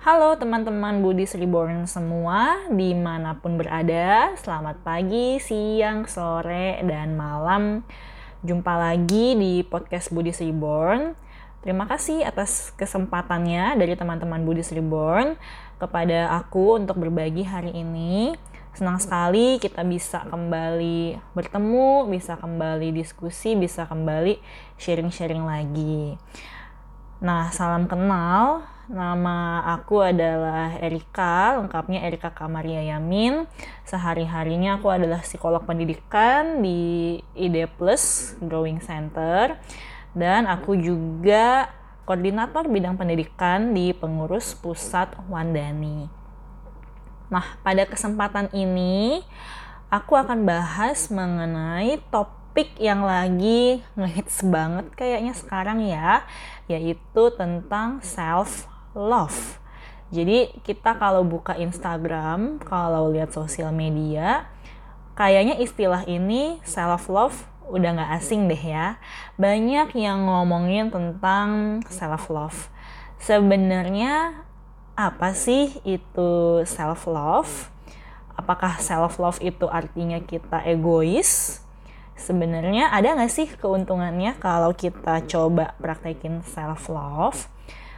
Halo 0.00 0.32
teman-teman 0.32 1.04
Buddhist 1.04 1.36
Reborn 1.36 1.84
semua, 1.84 2.64
di 2.72 2.96
mana 2.96 3.36
pun 3.36 3.60
berada, 3.60 4.32
selamat 4.32 4.80
pagi, 4.80 5.36
siang, 5.36 6.08
sore, 6.08 6.80
dan 6.88 7.20
malam. 7.20 7.84
Jumpa 8.40 8.80
lagi 8.80 9.36
di 9.36 9.60
podcast 9.60 10.08
Buddhist 10.08 10.40
Reborn. 10.40 11.12
Terima 11.60 11.84
kasih 11.84 12.24
atas 12.24 12.72
kesempatannya 12.80 13.76
dari 13.76 13.92
teman-teman 13.92 14.40
Buddhist 14.40 14.72
Reborn 14.72 15.36
kepada 15.76 16.32
aku 16.32 16.80
untuk 16.80 16.96
berbagi 16.96 17.44
hari 17.44 17.76
ini. 17.76 18.32
Senang 18.72 19.04
sekali 19.04 19.60
kita 19.60 19.84
bisa 19.84 20.24
kembali 20.24 21.20
bertemu, 21.36 22.08
bisa 22.08 22.40
kembali 22.40 22.88
diskusi, 22.96 23.52
bisa 23.52 23.84
kembali 23.84 24.40
sharing-sharing 24.80 25.44
lagi. 25.44 26.16
Nah, 27.20 27.52
salam 27.52 27.84
kenal. 27.84 28.64
Nama 28.90 29.62
aku 29.78 30.02
adalah 30.02 30.74
Erika, 30.82 31.54
lengkapnya 31.62 32.02
Erika 32.02 32.34
Kamaria 32.34 32.82
Yamin. 32.82 33.46
Sehari-harinya 33.86 34.82
aku 34.82 34.90
adalah 34.90 35.22
psikolog 35.22 35.62
pendidikan 35.62 36.58
di 36.58 37.14
ID 37.38 37.70
Plus 37.78 38.34
Growing 38.42 38.82
Center 38.82 39.54
dan 40.10 40.50
aku 40.50 40.74
juga 40.74 41.70
koordinator 42.02 42.66
bidang 42.66 42.98
pendidikan 42.98 43.70
di 43.70 43.94
pengurus 43.94 44.58
pusat 44.58 45.14
Wandani. 45.30 46.10
Nah, 47.30 47.46
pada 47.62 47.86
kesempatan 47.86 48.50
ini 48.50 49.22
aku 49.86 50.18
akan 50.18 50.42
bahas 50.42 51.14
mengenai 51.14 52.02
topik 52.10 52.40
topik 52.50 52.82
yang 52.82 53.06
lagi 53.06 53.78
ngehits 53.94 54.42
banget 54.42 54.90
kayaknya 54.98 55.38
sekarang 55.38 55.86
ya, 55.86 56.26
yaitu 56.66 57.30
tentang 57.38 58.02
self 58.02 58.66
love. 59.00 59.56
Jadi 60.12 60.52
kita 60.60 61.00
kalau 61.00 61.24
buka 61.24 61.56
Instagram, 61.56 62.60
kalau 62.60 63.08
lihat 63.08 63.32
sosial 63.32 63.72
media, 63.72 64.50
kayaknya 65.16 65.56
istilah 65.56 66.04
ini 66.04 66.60
self 66.66 67.08
love 67.08 67.48
udah 67.70 67.96
nggak 67.96 68.12
asing 68.20 68.50
deh 68.50 68.58
ya. 68.58 69.00
Banyak 69.40 69.96
yang 69.96 70.28
ngomongin 70.28 70.92
tentang 70.92 71.80
self 71.88 72.28
love. 72.28 72.68
Sebenarnya 73.22 74.44
apa 74.98 75.32
sih 75.32 75.80
itu 75.88 76.60
self 76.68 77.08
love? 77.08 77.72
Apakah 78.36 78.76
self 78.82 79.16
love 79.16 79.40
itu 79.40 79.64
artinya 79.70 80.20
kita 80.20 80.66
egois? 80.68 81.62
sebenarnya 82.20 82.92
ada 82.92 83.16
nggak 83.16 83.32
sih 83.32 83.48
keuntungannya 83.48 84.36
kalau 84.36 84.76
kita 84.76 85.24
coba 85.24 85.72
praktekin 85.80 86.44
self 86.44 86.92
love 86.92 87.48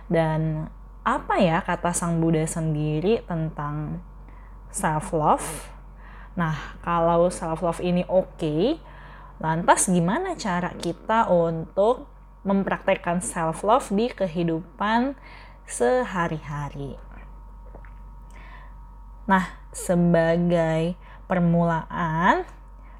dan 0.06 0.70
apa 1.02 1.42
ya 1.42 1.58
kata 1.62 1.90
sang 1.90 2.22
Buddha 2.22 2.46
sendiri 2.46 3.22
tentang 3.26 3.98
self 4.70 5.10
love 5.10 5.70
nah 6.38 6.78
kalau 6.80 7.28
self 7.28 7.60
love 7.60 7.82
ini 7.82 8.06
oke 8.08 8.38
okay, 8.38 8.78
lantas 9.42 9.90
gimana 9.90 10.38
cara 10.38 10.72
kita 10.78 11.28
untuk 11.28 12.06
mempraktekkan 12.46 13.20
self 13.20 13.66
love 13.66 13.90
di 13.90 14.08
kehidupan 14.08 15.18
sehari-hari 15.66 16.96
nah 19.26 19.58
sebagai 19.74 20.94
permulaan 21.26 22.46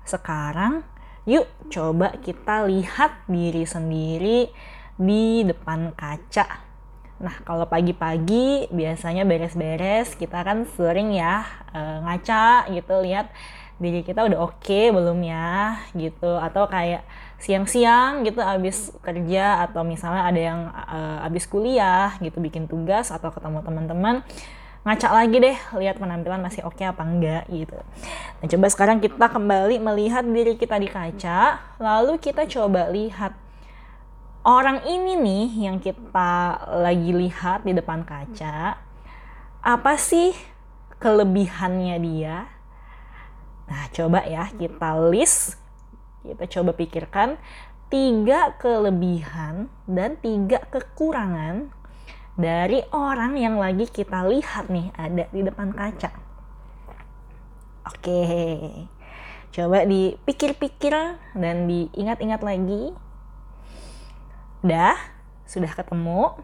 sekarang 0.03 0.83
Yuk 1.23 1.47
coba 1.70 2.19
kita 2.19 2.67
lihat 2.67 3.30
diri 3.30 3.62
sendiri 3.62 4.50
di 4.98 5.47
depan 5.47 5.95
kaca. 5.95 6.72
Nah, 7.23 7.39
kalau 7.47 7.70
pagi-pagi 7.70 8.67
biasanya 8.75 9.23
beres-beres, 9.23 10.19
kita 10.19 10.42
kan 10.42 10.67
sering 10.75 11.15
ya 11.15 11.47
e, 11.70 11.81
ngaca 12.03 12.67
gitu 12.75 12.98
lihat 12.98 13.31
diri 13.79 14.03
kita 14.03 14.27
udah 14.27 14.39
oke 14.42 14.59
okay, 14.59 14.91
belum 14.91 15.23
ya 15.23 15.79
gitu 15.95 16.39
atau 16.39 16.67
kayak 16.67 17.07
siang-siang 17.39 18.23
gitu 18.23 18.39
abis 18.39 18.95
kerja 19.02 19.67
atau 19.67 19.83
misalnya 19.86 20.23
ada 20.27 20.41
yang 20.42 20.61
e, 20.70 20.98
abis 21.30 21.46
kuliah 21.46 22.14
gitu 22.19 22.42
bikin 22.42 22.67
tugas 22.67 23.14
atau 23.14 23.30
ketemu 23.30 23.63
teman-teman 23.63 24.27
ngaca 24.83 25.08
lagi 25.14 25.39
deh 25.39 25.58
lihat 25.79 26.02
penampilan 26.02 26.42
masih 26.42 26.67
oke 26.67 26.75
okay 26.75 26.91
apa 26.91 27.07
enggak 27.07 27.46
gitu. 27.55 27.79
Nah 28.42 28.46
coba 28.51 28.67
sekarang 28.67 28.98
kita 28.98 29.30
kembali 29.30 29.79
melihat 29.79 30.27
diri 30.27 30.58
kita 30.58 30.75
di 30.75 30.91
kaca, 30.91 31.63
lalu 31.79 32.19
kita 32.19 32.51
coba 32.51 32.91
lihat 32.91 33.30
orang 34.42 34.83
ini 34.86 35.14
nih 35.19 35.47
yang 35.70 35.79
kita 35.79 36.63
lagi 36.83 37.11
lihat 37.14 37.63
di 37.63 37.73
depan 37.75 38.03
kaca, 38.03 38.79
apa 39.63 39.92
sih 39.98 40.35
kelebihannya 40.98 41.97
dia? 42.03 42.51
Nah 43.70 43.85
coba 43.95 44.27
ya 44.27 44.51
kita 44.51 44.98
list, 45.11 45.58
kita 46.27 46.47
coba 46.51 46.75
pikirkan 46.75 47.39
tiga 47.86 48.58
kelebihan 48.58 49.70
dan 49.86 50.19
tiga 50.19 50.64
kekurangan 50.70 51.70
dari 52.35 52.83
orang 52.91 53.36
yang 53.36 53.61
lagi 53.61 53.85
kita 53.86 54.25
lihat 54.27 54.73
nih 54.73 54.91
ada 54.98 55.29
di 55.31 55.41
depan 55.45 55.70
kaca. 55.70 56.11
Oke, 57.83 58.25
coba 59.55 59.83
dipikir-pikir 59.86 60.95
dan 61.35 61.67
diingat-ingat 61.67 62.41
lagi. 62.42 62.95
Dah, 64.62 64.95
sudah 65.42 65.74
ketemu. 65.74 66.39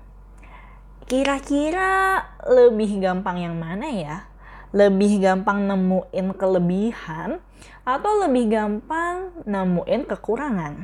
Kira-kira 1.07 2.27
lebih 2.51 2.99
gampang 2.99 3.39
yang 3.39 3.55
mana 3.55 3.87
ya? 3.95 4.27
Lebih 4.75 5.23
gampang 5.23 5.71
nemuin 5.71 6.35
kelebihan 6.35 7.39
atau 7.87 8.13
lebih 8.27 8.51
gampang 8.51 9.31
nemuin 9.47 10.03
kekurangan? 10.11 10.75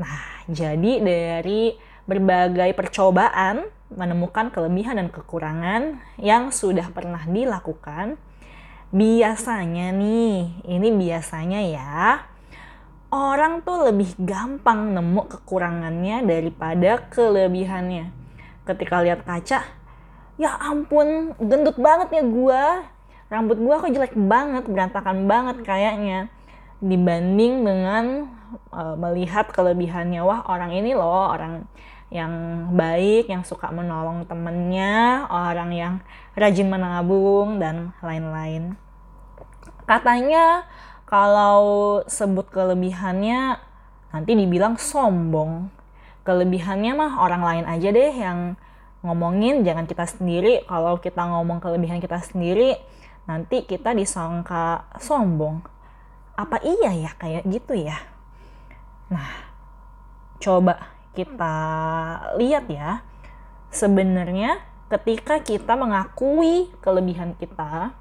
Nah, 0.00 0.48
jadi 0.48 1.04
dari 1.04 1.76
berbagai 2.08 2.72
percobaan 2.72 3.68
menemukan 3.92 4.48
kelebihan 4.48 4.96
dan 4.96 5.12
kekurangan 5.12 6.00
yang 6.16 6.48
sudah 6.48 6.88
pernah 6.88 7.28
dilakukan. 7.28 8.16
Biasanya 8.96 9.92
nih, 9.92 10.64
ini 10.64 10.88
biasanya 10.88 11.60
ya, 11.68 12.31
orang 13.12 13.60
tuh 13.60 13.92
lebih 13.92 14.16
gampang 14.16 14.96
nemu 14.96 15.28
kekurangannya 15.28 16.24
daripada 16.24 17.04
kelebihannya. 17.12 18.08
Ketika 18.64 19.04
lihat 19.04 19.28
kaca, 19.28 19.60
ya 20.40 20.50
ampun, 20.56 21.36
gendut 21.36 21.76
banget 21.76 22.08
ya 22.18 22.24
gua. 22.24 22.64
Rambut 23.28 23.60
gua 23.60 23.84
kok 23.84 23.92
jelek 23.92 24.16
banget, 24.16 24.64
berantakan 24.64 25.28
banget 25.28 25.60
kayaknya. 25.60 26.32
Dibanding 26.80 27.62
dengan 27.62 28.04
uh, 28.72 28.96
melihat 28.96 29.52
kelebihannya, 29.52 30.24
wah 30.24 30.48
orang 30.48 30.72
ini 30.72 30.96
loh, 30.96 31.30
orang 31.30 31.68
yang 32.12 32.32
baik, 32.76 33.28
yang 33.28 33.44
suka 33.44 33.72
menolong 33.72 34.28
temennya, 34.28 35.28
orang 35.32 35.70
yang 35.72 35.94
rajin 36.36 36.68
menabung, 36.68 37.56
dan 37.56 37.96
lain-lain. 38.04 38.76
Katanya 39.88 40.68
kalau 41.12 42.00
sebut 42.08 42.48
kelebihannya 42.48 43.60
nanti 44.16 44.32
dibilang 44.32 44.80
sombong. 44.80 45.68
Kelebihannya 46.24 46.96
mah 46.96 47.12
orang 47.20 47.44
lain 47.44 47.64
aja 47.68 47.92
deh 47.92 48.12
yang 48.16 48.56
ngomongin, 49.04 49.60
jangan 49.60 49.84
kita 49.84 50.08
sendiri. 50.08 50.64
Kalau 50.64 50.96
kita 50.96 51.20
ngomong 51.20 51.60
kelebihan 51.60 52.00
kita 52.00 52.16
sendiri, 52.24 52.80
nanti 53.28 53.68
kita 53.68 53.92
disangka 53.92 54.88
sombong. 55.04 55.60
Apa 56.32 56.64
iya 56.64 56.96
ya 56.96 57.12
kayak 57.20 57.44
gitu 57.44 57.76
ya? 57.76 58.00
Nah, 59.12 59.52
coba 60.40 60.96
kita 61.12 61.56
lihat 62.40 62.72
ya, 62.72 63.04
sebenarnya 63.68 64.64
ketika 64.88 65.44
kita 65.44 65.76
mengakui 65.76 66.72
kelebihan 66.80 67.36
kita, 67.36 67.92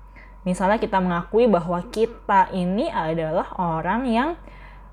misalnya 0.41 0.81
kita 0.81 0.97
mengakui 0.97 1.45
bahwa 1.45 1.81
kita 1.93 2.49
ini 2.53 2.89
adalah 2.89 3.53
orang 3.57 4.01
yang 4.09 4.29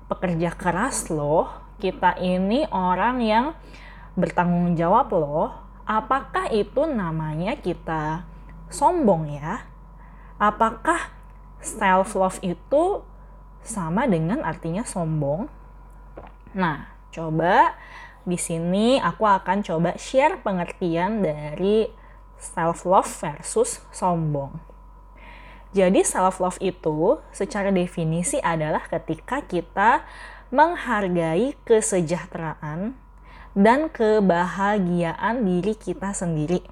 pekerja 0.09 0.53
keras 0.53 1.09
loh, 1.09 1.49
kita 1.81 2.17
ini 2.21 2.65
orang 2.69 3.21
yang 3.21 3.45
bertanggung 4.17 4.75
jawab 4.75 5.09
loh, 5.13 5.49
apakah 5.89 6.49
itu 6.53 6.85
namanya 6.85 7.57
kita 7.57 8.25
sombong 8.69 9.37
ya? 9.41 9.65
Apakah 10.37 11.13
self 11.59 12.13
love 12.13 12.39
itu 12.45 13.01
sama 13.65 14.05
dengan 14.05 14.45
artinya 14.45 14.85
sombong? 14.85 15.49
Nah, 16.53 16.89
coba 17.09 17.77
di 18.25 18.37
sini 18.37 19.01
aku 19.01 19.25
akan 19.25 19.65
coba 19.65 19.97
share 19.97 20.37
pengertian 20.41 21.25
dari 21.25 21.89
self 22.37 22.85
love 22.85 23.09
versus 23.09 23.81
sombong. 23.89 24.68
Jadi 25.69 26.01
self 26.01 26.41
love 26.41 26.57
itu 26.65 27.21
secara 27.29 27.69
definisi 27.69 28.41
adalah 28.41 28.81
ketika 28.89 29.45
kita 29.45 30.01
menghargai 30.49 31.53
kesejahteraan 31.61 32.97
dan 33.53 33.89
kebahagiaan 33.93 35.45
diri 35.45 35.77
kita 35.77 36.09
sendiri. 36.09 36.65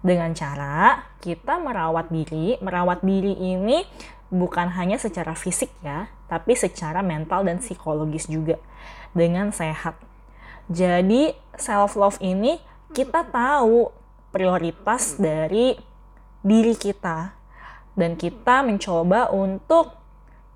Dengan 0.00 0.32
cara 0.32 1.12
kita 1.20 1.60
merawat 1.60 2.08
diri, 2.08 2.56
merawat 2.64 3.04
diri 3.04 3.36
ini 3.36 3.84
bukan 4.32 4.72
hanya 4.80 4.96
secara 4.96 5.36
fisik 5.36 5.68
ya, 5.84 6.08
tapi 6.26 6.56
secara 6.56 7.04
mental 7.04 7.44
dan 7.44 7.60
psikologis 7.60 8.26
juga 8.32 8.56
dengan 9.12 9.52
sehat. 9.52 10.00
Jadi 10.72 11.36
self 11.60 12.00
love 12.00 12.16
ini 12.24 12.56
kita 12.96 13.28
tahu 13.28 13.92
prioritas 14.32 15.20
dari 15.20 15.76
diri 16.40 16.72
kita 16.72 17.41
dan 17.98 18.16
kita 18.16 18.64
mencoba 18.64 19.28
untuk 19.32 19.96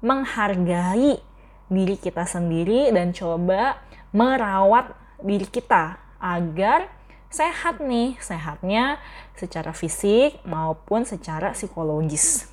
menghargai 0.00 1.20
diri 1.66 1.96
kita 1.98 2.24
sendiri 2.24 2.94
dan 2.94 3.10
coba 3.10 3.82
merawat 4.14 4.94
diri 5.20 5.48
kita 5.48 5.98
agar 6.22 6.88
sehat 7.26 7.82
nih, 7.82 8.16
sehatnya 8.22 9.02
secara 9.36 9.74
fisik 9.74 10.40
maupun 10.46 11.04
secara 11.04 11.52
psikologis. 11.52 12.48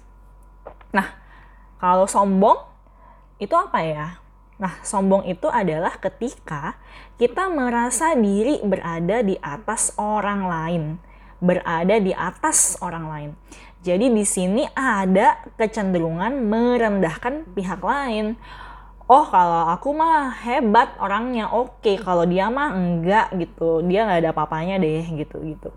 Nah, 0.91 1.07
kalau 1.79 2.09
sombong 2.09 2.59
itu 3.39 3.53
apa 3.53 3.79
ya? 3.85 4.07
Nah, 4.61 4.79
sombong 4.85 5.25
itu 5.27 5.49
adalah 5.49 5.97
ketika 5.97 6.77
kita 7.17 7.49
merasa 7.49 8.13
diri 8.15 8.61
berada 8.63 9.23
di 9.25 9.35
atas 9.39 9.95
orang 9.97 10.41
lain, 10.47 10.83
berada 11.43 11.99
di 11.99 12.13
atas 12.15 12.79
orang 12.79 13.05
lain. 13.09 13.31
Jadi 13.83 14.07
di 14.07 14.23
sini 14.23 14.63
ada 14.71 15.43
kecenderungan 15.59 16.47
merendahkan 16.47 17.51
pihak 17.51 17.83
lain. 17.83 18.39
Oh 19.11 19.27
kalau 19.27 19.67
aku 19.67 19.91
mah 19.91 20.31
hebat 20.47 20.95
orangnya 21.03 21.51
oke 21.51 21.83
okay. 21.83 21.99
kalau 21.99 22.23
dia 22.23 22.47
mah 22.47 22.71
enggak 22.71 23.35
gitu 23.35 23.83
dia 23.83 24.07
nggak 24.07 24.19
ada 24.23 24.31
apa-apanya 24.31 24.79
deh 24.79 25.03
gitu 25.19 25.43
gitu. 25.43 25.75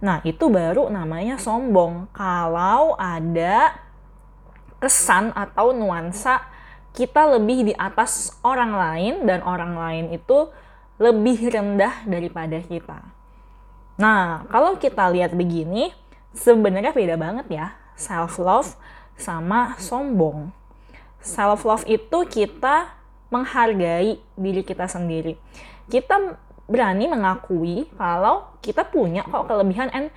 Nah 0.00 0.24
itu 0.24 0.48
baru 0.48 0.88
namanya 0.88 1.36
sombong 1.36 2.08
kalau 2.16 2.96
ada 2.96 3.76
kesan 4.80 5.36
atau 5.36 5.76
nuansa 5.76 6.42
kita 6.96 7.36
lebih 7.36 7.72
di 7.72 7.74
atas 7.76 8.36
orang 8.44 8.72
lain 8.72 9.14
dan 9.28 9.44
orang 9.44 9.76
lain 9.76 10.04
itu 10.12 10.48
lebih 11.00 11.52
rendah 11.52 12.04
daripada 12.04 12.60
kita. 12.60 13.00
Nah, 13.96 14.44
kalau 14.48 14.76
kita 14.76 15.08
lihat 15.12 15.32
begini, 15.36 15.92
sebenarnya 16.32 16.92
beda 16.92 17.16
banget 17.20 17.46
ya 17.48 17.66
self 17.96 18.40
love 18.40 18.74
sama 19.16 19.76
sombong. 19.78 20.50
Self 21.22 21.62
love 21.62 21.84
itu 21.86 22.18
kita 22.26 22.90
menghargai 23.30 24.18
diri 24.34 24.62
kita 24.66 24.90
sendiri. 24.90 25.38
Kita 25.86 26.36
berani 26.66 27.06
mengakui 27.06 27.86
kalau 27.94 28.48
kita 28.64 28.82
punya 28.88 29.22
kok 29.22 29.46
kelebihan 29.46 29.88
and 29.94 30.08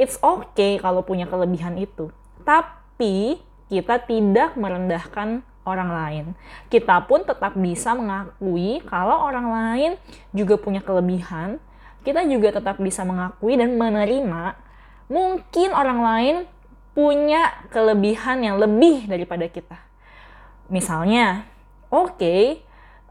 it's 0.00 0.16
okay 0.24 0.80
kalau 0.80 1.04
punya 1.04 1.28
kelebihan 1.28 1.76
itu. 1.76 2.08
Tapi 2.42 3.40
kita 3.68 4.00
tidak 4.04 4.56
merendahkan 4.56 5.44
orang 5.64 5.90
lain. 5.90 6.24
Kita 6.68 7.04
pun 7.08 7.24
tetap 7.24 7.56
bisa 7.56 7.96
mengakui 7.96 8.80
kalau 8.84 9.24
orang 9.28 9.48
lain 9.48 9.92
juga 10.36 10.60
punya 10.60 10.84
kelebihan. 10.84 11.60
Kita 12.04 12.20
juga 12.28 12.60
tetap 12.60 12.76
bisa 12.76 13.00
mengakui 13.00 13.56
dan 13.56 13.80
menerima 13.80 14.63
mungkin 15.10 15.70
orang 15.74 16.00
lain 16.00 16.36
punya 16.94 17.50
kelebihan 17.74 18.42
yang 18.44 18.56
lebih 18.56 19.10
daripada 19.10 19.50
kita. 19.50 19.78
Misalnya, 20.70 21.44
oke, 21.90 22.16
okay, 22.16 22.42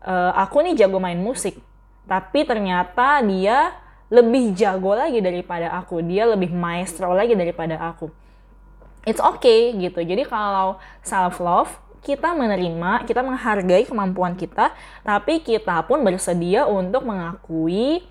eh, 0.01 0.31
aku 0.33 0.63
nih 0.63 0.79
jago 0.79 0.97
main 0.97 1.19
musik, 1.19 1.59
tapi 2.07 2.47
ternyata 2.47 3.19
dia 3.21 3.75
lebih 4.07 4.53
jago 4.55 4.93
lagi 4.95 5.19
daripada 5.19 5.73
aku, 5.73 6.01
dia 6.05 6.23
lebih 6.29 6.53
maestro 6.53 7.11
lagi 7.11 7.35
daripada 7.35 7.77
aku 7.77 8.23
it's 9.07 9.21
okay 9.21 9.75
gitu. 9.75 9.99
Jadi 10.03 10.23
kalau 10.27 10.79
self 11.03 11.39
love 11.39 11.71
kita 12.03 12.35
menerima, 12.35 13.07
kita 13.07 13.23
menghargai 13.23 13.87
kemampuan 13.87 14.35
kita, 14.35 14.75
tapi 15.07 15.39
kita 15.39 15.87
pun 15.87 16.03
bersedia 16.03 16.67
untuk 16.67 17.07
mengakui 17.07 18.03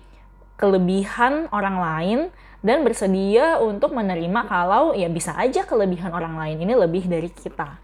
kelebihan 0.57 1.49
orang 1.53 1.77
lain 1.77 2.19
dan 2.63 2.81
bersedia 2.87 3.59
untuk 3.59 3.91
menerima 3.91 4.47
kalau 4.47 4.95
ya 4.95 5.11
bisa 5.11 5.35
aja 5.35 5.67
kelebihan 5.67 6.15
orang 6.15 6.39
lain 6.39 6.63
ini 6.63 6.73
lebih 6.73 7.05
dari 7.11 7.27
kita. 7.27 7.77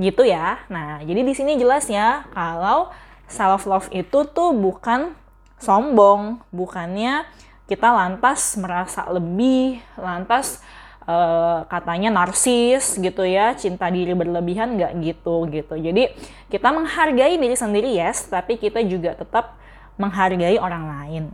Gitu 0.00 0.24
ya. 0.24 0.64
Nah, 0.72 1.04
jadi 1.04 1.20
di 1.20 1.34
sini 1.36 1.60
jelas 1.60 1.86
ya 1.92 2.24
kalau 2.32 2.88
self 3.28 3.68
love 3.68 3.92
itu 3.92 4.24
tuh 4.32 4.56
bukan 4.56 5.12
sombong, 5.60 6.40
bukannya 6.48 7.28
kita 7.68 7.92
lantas 7.92 8.56
merasa 8.56 9.04
lebih, 9.12 9.84
lantas 10.00 10.64
uh, 11.04 11.68
katanya 11.68 12.08
narsis 12.08 12.96
gitu 12.96 13.28
ya, 13.28 13.52
cinta 13.60 13.92
diri 13.92 14.16
berlebihan 14.16 14.80
nggak 14.80 14.92
gitu 15.04 15.44
gitu. 15.52 15.76
Jadi 15.76 16.16
kita 16.48 16.72
menghargai 16.72 17.36
diri 17.36 17.56
sendiri 17.60 17.92
yes, 17.92 18.32
tapi 18.32 18.56
kita 18.56 18.80
juga 18.88 19.12
tetap 19.12 19.60
menghargai 20.00 20.56
orang 20.56 20.84
lain. 20.88 21.24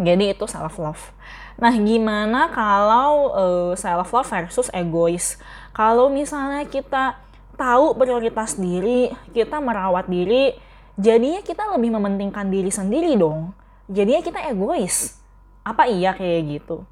Jadi 0.00 0.32
itu 0.32 0.48
self 0.48 0.80
love. 0.80 1.12
Nah, 1.54 1.70
gimana 1.78 2.50
kalau 2.50 3.30
uh, 3.30 3.70
eh, 3.70 3.72
self 3.78 4.10
love 4.10 4.26
versus 4.26 4.68
egois? 4.74 5.38
Kalau 5.70 6.10
misalnya 6.10 6.66
kita 6.66 7.14
tahu 7.54 7.94
prioritas 7.94 8.58
diri, 8.58 9.14
kita 9.30 9.62
merawat 9.62 10.10
diri, 10.10 10.58
jadinya 10.98 11.38
kita 11.46 11.70
lebih 11.78 11.94
mementingkan 11.94 12.50
diri 12.50 12.70
sendiri 12.74 13.14
dong. 13.14 13.54
Jadinya 13.86 14.22
kita 14.22 14.50
egois. 14.50 15.14
Apa 15.62 15.86
iya 15.86 16.10
kayak 16.10 16.58
gitu? 16.58 16.82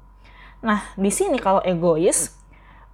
Nah, 0.63 0.79
di 0.95 1.11
sini 1.11 1.43
kalau 1.43 1.59
egois 1.67 2.31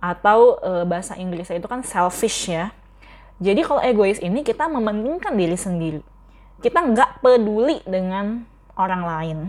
atau 0.01 0.57
e, 0.63 0.71
bahasa 0.89 1.13
Inggrisnya 1.19 1.61
itu 1.61 1.69
kan 1.69 1.85
selfish 1.85 2.49
ya. 2.49 2.73
Jadi 3.37 3.61
kalau 3.61 3.79
egois 3.83 4.17
ini 4.19 4.41
kita 4.41 4.65
mementingkan 4.65 5.37
diri 5.37 5.55
sendiri. 5.55 6.01
Kita 6.59 6.81
nggak 6.81 7.21
peduli 7.21 7.79
dengan 7.85 8.43
orang 8.75 9.03
lain 9.05 9.39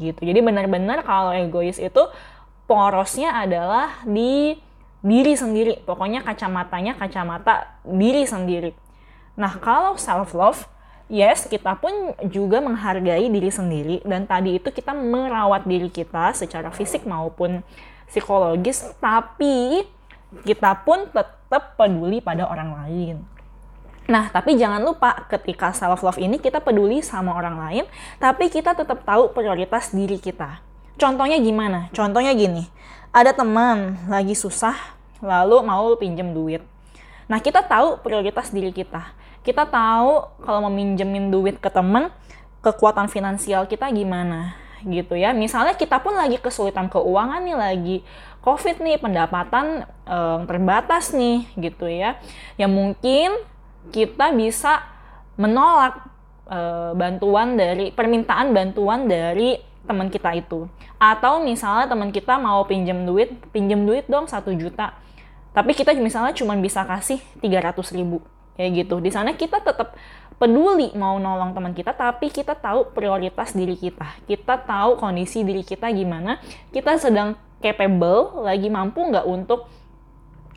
gitu. 0.00 0.20
Jadi 0.22 0.40
benar-benar 0.40 1.04
kalau 1.04 1.32
egois 1.32 1.76
itu 1.76 2.02
porosnya 2.64 3.36
adalah 3.36 4.00
di 4.06 4.56
diri 5.02 5.34
sendiri. 5.34 5.82
Pokoknya 5.82 6.22
kacamatanya 6.22 6.94
kacamata 6.96 7.80
diri 7.84 8.24
sendiri. 8.24 8.72
Nah, 9.34 9.58
kalau 9.58 9.96
self 9.98 10.32
love 10.32 10.60
yes, 11.12 11.44
kita 11.44 11.76
pun 11.76 12.16
juga 12.32 12.64
menghargai 12.64 13.28
diri 13.28 13.50
sendiri 13.52 13.96
dan 14.08 14.24
tadi 14.24 14.56
itu 14.56 14.72
kita 14.72 14.96
merawat 14.96 15.68
diri 15.68 15.92
kita 15.92 16.32
secara 16.32 16.72
fisik 16.72 17.04
maupun 17.04 17.60
psikologis, 18.08 18.92
tapi 19.00 19.84
kita 20.48 20.72
pun 20.84 21.08
tetap 21.12 21.76
peduli 21.76 22.24
pada 22.24 22.48
orang 22.48 22.72
lain. 22.84 23.14
Nah, 24.10 24.30
tapi 24.34 24.58
jangan 24.58 24.82
lupa 24.82 25.26
ketika 25.30 25.70
self 25.70 26.02
love 26.02 26.18
ini 26.18 26.42
kita 26.42 26.58
peduli 26.58 27.02
sama 27.02 27.38
orang 27.38 27.56
lain, 27.58 27.84
tapi 28.18 28.50
kita 28.50 28.74
tetap 28.74 29.06
tahu 29.06 29.30
prioritas 29.30 29.94
diri 29.94 30.18
kita. 30.18 30.58
Contohnya 30.98 31.38
gimana? 31.38 31.90
Contohnya 31.94 32.34
gini, 32.34 32.66
ada 33.14 33.30
teman 33.30 33.96
lagi 34.10 34.34
susah, 34.34 34.74
lalu 35.22 35.62
mau 35.62 35.94
pinjam 35.94 36.34
duit. 36.34 36.60
Nah, 37.30 37.38
kita 37.38 37.62
tahu 37.64 38.02
prioritas 38.02 38.50
diri 38.50 38.74
kita 38.74 39.22
kita 39.42 39.66
tahu 39.66 40.22
kalau 40.46 40.70
meminjemin 40.70 41.28
duit 41.28 41.58
ke 41.58 41.66
temen 41.66 42.08
kekuatan 42.62 43.10
finansial 43.10 43.66
kita 43.66 43.90
gimana 43.90 44.54
gitu 44.82 45.14
ya 45.14 45.30
misalnya 45.34 45.78
kita 45.78 46.02
pun 46.02 46.14
lagi 46.14 46.38
kesulitan 46.38 46.90
keuangan 46.90 47.42
nih 47.42 47.58
lagi 47.58 47.96
covid 48.42 48.82
nih 48.82 48.98
pendapatan 48.98 49.86
e, 50.06 50.18
terbatas 50.46 51.14
nih 51.14 51.46
gitu 51.58 51.86
ya 51.86 52.18
yang 52.58 52.70
mungkin 52.70 53.34
kita 53.90 54.30
bisa 54.30 54.84
menolak 55.34 56.06
e, 56.46 56.58
bantuan 56.94 57.58
dari 57.58 57.90
permintaan 57.90 58.54
bantuan 58.54 59.10
dari 59.10 59.58
teman 59.82 60.12
kita 60.12 60.30
itu. 60.38 60.70
Atau 61.02 61.42
misalnya 61.42 61.90
teman 61.90 62.14
kita 62.14 62.38
mau 62.38 62.62
pinjam 62.68 63.02
duit 63.02 63.34
pinjam 63.50 63.82
duit 63.82 64.06
dong 64.06 64.30
satu 64.30 64.54
juta. 64.54 64.94
Tapi 65.52 65.74
kita 65.74 65.92
misalnya 65.98 66.32
cuma 66.32 66.54
bisa 66.56 66.86
kasih 66.86 67.18
300 67.42 67.74
ribu. 67.98 68.22
Kayak 68.54 68.86
gitu. 68.86 69.02
Di 69.02 69.10
sana 69.10 69.34
kita 69.34 69.58
tetap 69.60 69.98
peduli 70.38 70.90
mau 70.98 71.22
nolong 71.22 71.54
teman 71.54 71.70
kita 71.70 71.94
tapi 71.94 72.26
kita 72.30 72.54
tahu 72.54 72.94
prioritas 72.94 73.52
diri 73.52 73.74
kita. 73.74 74.22
Kita 74.28 74.62
tahu 74.62 75.00
kondisi 75.00 75.42
diri 75.42 75.66
kita 75.66 75.90
gimana. 75.90 76.38
Kita 76.70 76.96
sedang 76.96 77.34
capable 77.62 78.42
lagi 78.42 78.66
mampu 78.66 79.06
nggak 79.06 79.26
untuk 79.26 79.70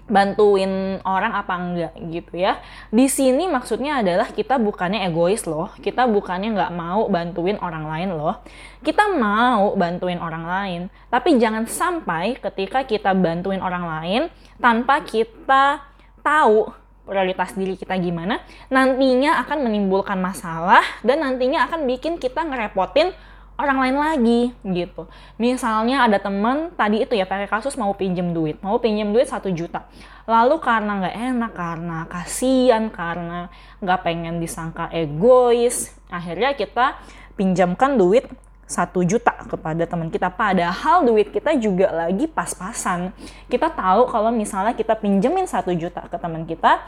bantuin 0.06 1.02
orang 1.02 1.34
apa 1.34 1.54
enggak 1.58 1.94
gitu 2.14 2.38
ya. 2.38 2.62
Di 2.94 3.10
sini 3.10 3.50
maksudnya 3.50 4.06
adalah 4.06 4.30
kita 4.30 4.62
bukannya 4.62 5.02
egois 5.10 5.50
loh, 5.50 5.74
kita 5.82 6.06
bukannya 6.06 6.54
nggak 6.54 6.74
mau 6.78 7.10
bantuin 7.10 7.58
orang 7.58 7.90
lain 7.90 8.10
loh. 8.14 8.38
Kita 8.86 9.10
mau 9.18 9.74
bantuin 9.74 10.22
orang 10.22 10.46
lain, 10.46 10.82
tapi 11.10 11.42
jangan 11.42 11.66
sampai 11.66 12.38
ketika 12.38 12.86
kita 12.86 13.18
bantuin 13.18 13.62
orang 13.66 13.86
lain 13.86 14.22
tanpa 14.62 15.02
kita 15.02 15.82
tahu 16.22 16.70
prioritas 17.06 17.54
diri 17.54 17.78
kita 17.78 17.98
gimana, 18.02 18.42
nantinya 18.70 19.42
akan 19.46 19.70
menimbulkan 19.70 20.18
masalah 20.18 20.82
dan 21.06 21.22
nantinya 21.22 21.70
akan 21.70 21.86
bikin 21.86 22.18
kita 22.18 22.42
ngerepotin 22.46 23.14
orang 23.56 23.78
lain 23.88 23.98
lagi 23.98 24.42
gitu. 24.68 25.08
Misalnya 25.40 26.08
ada 26.08 26.20
temen 26.20 26.72
tadi 26.76 27.04
itu 27.04 27.16
ya 27.16 27.24
pakai 27.24 27.48
kasus 27.48 27.80
mau 27.80 27.96
pinjem 27.96 28.36
duit, 28.36 28.60
mau 28.60 28.80
pinjem 28.80 29.12
duit 29.16 29.28
satu 29.28 29.52
juta. 29.52 29.88
Lalu 30.28 30.60
karena 30.60 30.92
nggak 31.00 31.18
enak, 31.36 31.52
karena 31.54 31.98
kasihan, 32.10 32.84
karena 32.92 33.48
nggak 33.80 34.00
pengen 34.04 34.44
disangka 34.44 34.92
egois, 34.92 35.96
akhirnya 36.12 36.58
kita 36.58 37.00
pinjamkan 37.40 37.96
duit 37.96 38.28
satu 38.66 39.06
juta 39.06 39.30
kepada 39.46 39.86
teman 39.86 40.10
kita 40.10 40.34
padahal 40.34 41.06
duit 41.06 41.30
kita 41.30 41.54
juga 41.62 41.94
lagi 41.94 42.26
pas-pasan 42.26 43.14
kita 43.46 43.70
tahu 43.70 44.10
kalau 44.10 44.34
misalnya 44.34 44.74
kita 44.74 44.98
pinjemin 44.98 45.46
satu 45.46 45.70
juta 45.78 46.10
ke 46.10 46.18
teman 46.18 46.50
kita 46.50 46.82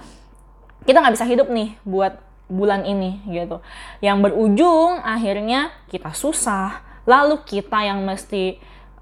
kita 0.90 0.98
nggak 0.98 1.14
bisa 1.14 1.30
hidup 1.30 1.48
nih 1.54 1.78
buat 1.86 2.18
bulan 2.48 2.84
ini 2.88 3.24
gitu. 3.28 3.60
Yang 4.00 4.18
berujung 4.32 5.04
akhirnya 5.04 5.72
kita 5.92 6.12
susah. 6.16 6.84
Lalu 7.08 7.40
kita 7.48 7.88
yang 7.88 8.04
mesti 8.04 8.60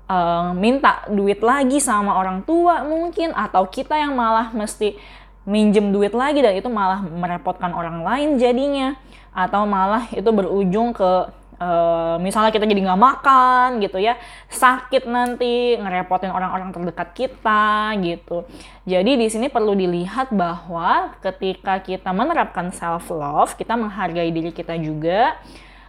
uh, 0.10 0.54
minta 0.54 1.06
duit 1.10 1.42
lagi 1.42 1.82
sama 1.82 2.18
orang 2.18 2.46
tua 2.46 2.86
mungkin 2.86 3.34
atau 3.34 3.66
kita 3.66 3.98
yang 3.98 4.14
malah 4.14 4.54
mesti 4.54 4.98
minjem 5.46 5.94
duit 5.94 6.14
lagi 6.14 6.42
dan 6.42 6.58
itu 6.58 6.70
malah 6.70 7.06
merepotkan 7.06 7.70
orang 7.70 8.02
lain 8.02 8.42
jadinya 8.42 8.98
atau 9.30 9.68
malah 9.70 10.10
itu 10.10 10.26
berujung 10.26 10.90
ke 10.96 11.30
Uh, 11.56 12.20
misalnya 12.20 12.52
kita 12.52 12.68
jadi 12.68 12.84
nggak 12.84 13.00
makan 13.00 13.80
gitu 13.80 13.96
ya 13.96 14.20
sakit 14.52 15.08
nanti 15.08 15.80
ngerepotin 15.80 16.28
orang-orang 16.28 16.76
terdekat 16.76 17.16
kita 17.16 17.96
gitu. 18.04 18.44
Jadi 18.84 19.16
di 19.16 19.28
sini 19.32 19.48
perlu 19.48 19.72
dilihat 19.72 20.36
bahwa 20.36 21.16
ketika 21.24 21.80
kita 21.80 22.12
menerapkan 22.12 22.76
self 22.76 23.08
love 23.08 23.56
kita 23.56 23.80
menghargai 23.80 24.36
diri 24.36 24.52
kita 24.52 24.76
juga 24.76 25.40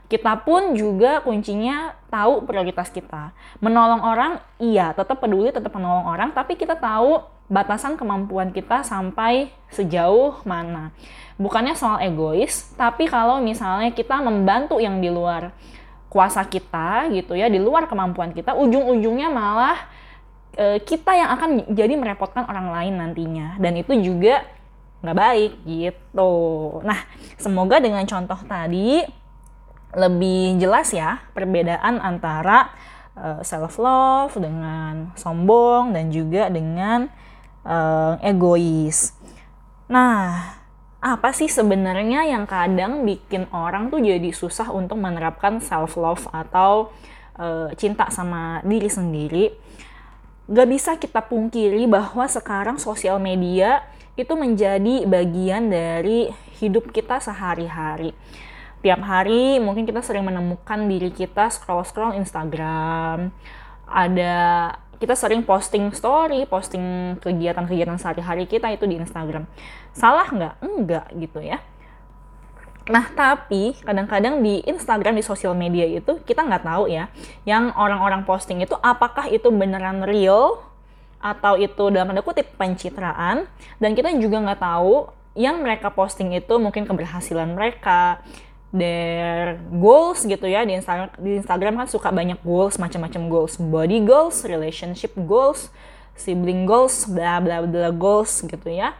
kita 0.06 0.38
pun 0.46 0.78
juga 0.78 1.20
kuncinya 1.22 1.94
tahu 2.10 2.46
prioritas 2.46 2.90
kita 2.90 3.34
menolong 3.58 4.02
orang 4.06 4.32
iya 4.62 4.94
tetap 4.94 5.18
peduli 5.18 5.50
tetap 5.50 5.74
menolong 5.74 6.06
orang 6.06 6.30
tapi 6.30 6.54
kita 6.54 6.78
tahu 6.78 7.22
batasan 7.46 7.94
kemampuan 7.98 8.50
kita 8.50 8.82
sampai 8.82 9.50
sejauh 9.70 10.42
mana 10.46 10.94
bukannya 11.36 11.76
soal 11.76 12.00
egois, 12.00 12.72
tapi 12.74 13.08
kalau 13.08 13.40
misalnya 13.44 13.92
kita 13.92 14.20
membantu 14.24 14.80
yang 14.80 15.00
di 15.04 15.12
luar 15.12 15.52
kuasa 16.08 16.44
kita 16.48 17.12
gitu 17.12 17.36
ya, 17.36 17.52
di 17.52 17.60
luar 17.60 17.84
kemampuan 17.86 18.32
kita, 18.32 18.56
ujung-ujungnya 18.56 19.28
malah 19.28 19.76
e, 20.56 20.80
kita 20.80 21.12
yang 21.12 21.30
akan 21.36 21.76
jadi 21.76 21.92
merepotkan 21.92 22.48
orang 22.48 22.72
lain 22.72 22.94
nantinya. 22.96 23.60
Dan 23.60 23.76
itu 23.76 23.92
juga 24.00 24.48
nggak 25.04 25.16
baik 25.16 25.52
gitu. 25.68 26.32
Nah, 26.80 27.04
semoga 27.36 27.84
dengan 27.84 28.08
contoh 28.08 28.40
tadi 28.48 29.04
lebih 29.94 30.58
jelas 30.58 30.90
ya 30.90 31.22
perbedaan 31.32 32.02
antara 32.02 32.74
uh, 33.16 33.40
e, 33.40 33.46
self 33.46 33.78
love 33.78 34.34
dengan 34.36 35.14
sombong 35.14 35.94
dan 35.94 36.10
juga 36.10 36.50
dengan 36.50 37.06
uh, 37.66 38.18
egois. 38.22 39.14
Nah, 39.86 40.56
apa 41.02 41.30
sih 41.30 41.46
sebenarnya 41.46 42.26
yang 42.26 42.48
kadang 42.48 43.06
bikin 43.06 43.46
orang 43.54 43.92
tuh 43.92 44.02
jadi 44.02 44.30
susah 44.34 44.74
untuk 44.74 44.98
menerapkan 44.98 45.62
self 45.62 45.94
love 45.94 46.26
atau 46.34 46.90
uh, 47.38 47.70
cinta 47.78 48.10
sama 48.10 48.60
diri 48.66 48.90
sendiri? 48.90 49.54
Gak 50.46 50.68
bisa 50.70 50.94
kita 50.94 51.26
pungkiri 51.26 51.90
bahwa 51.90 52.26
sekarang 52.30 52.78
sosial 52.78 53.18
media 53.18 53.82
itu 54.14 54.32
menjadi 54.32 55.04
bagian 55.04 55.68
dari 55.68 56.30
hidup 56.62 56.94
kita 56.94 57.20
sehari-hari. 57.20 58.16
Tiap 58.86 59.02
hari 59.02 59.58
mungkin 59.58 59.82
kita 59.82 59.98
sering 59.98 60.22
menemukan 60.22 60.86
diri 60.86 61.10
kita 61.10 61.50
scroll-scroll 61.50 62.14
Instagram, 62.22 63.34
ada 63.82 64.34
kita 65.02 65.18
sering 65.18 65.42
posting 65.42 65.90
story, 65.90 66.46
posting 66.46 67.18
kegiatan-kegiatan 67.18 67.98
sehari-hari 67.98 68.46
kita 68.46 68.70
itu 68.70 68.86
di 68.86 68.94
Instagram. 68.94 69.50
Salah 69.90 70.30
nggak? 70.30 70.54
Enggak 70.62 71.06
gitu 71.18 71.42
ya. 71.42 71.58
Nah, 72.86 73.10
tapi 73.10 73.74
kadang-kadang 73.82 74.38
di 74.38 74.62
Instagram, 74.62 75.18
di 75.18 75.24
sosial 75.26 75.58
media 75.58 75.82
itu 75.82 76.22
kita 76.22 76.46
nggak 76.46 76.62
tahu 76.62 76.86
ya, 76.86 77.10
yang 77.42 77.74
orang-orang 77.74 78.22
posting 78.22 78.62
itu 78.62 78.78
apakah 78.78 79.26
itu 79.26 79.50
beneran 79.50 80.06
real 80.06 80.62
atau 81.18 81.58
itu 81.58 81.90
dalam 81.90 82.14
tanda 82.14 82.22
kutip 82.22 82.54
pencitraan, 82.54 83.50
dan 83.82 83.98
kita 83.98 84.14
juga 84.14 84.38
nggak 84.46 84.62
tahu 84.62 85.10
yang 85.34 85.58
mereka 85.58 85.90
posting 85.90 86.38
itu 86.38 86.54
mungkin 86.62 86.86
keberhasilan 86.86 87.50
mereka, 87.50 88.22
their 88.76 89.56
goals 89.72 90.22
gitu 90.28 90.44
ya. 90.44 90.62
Di 90.68 90.76
Instagram 90.76 91.10
di 91.16 91.40
Instagram 91.40 91.74
kan 91.80 91.88
suka 91.88 92.12
banyak 92.12 92.38
goals 92.44 92.76
macam-macam 92.76 93.22
goals. 93.32 93.56
Body 93.56 94.04
goals 94.04 94.44
relationship 94.44 95.16
goals 95.16 95.72
sibling 96.16 96.64
goals 96.64 97.04
bla 97.08 97.40
bla 97.40 97.64
bla 97.64 97.90
goals 97.92 98.44
gitu 98.44 98.68
ya. 98.68 98.92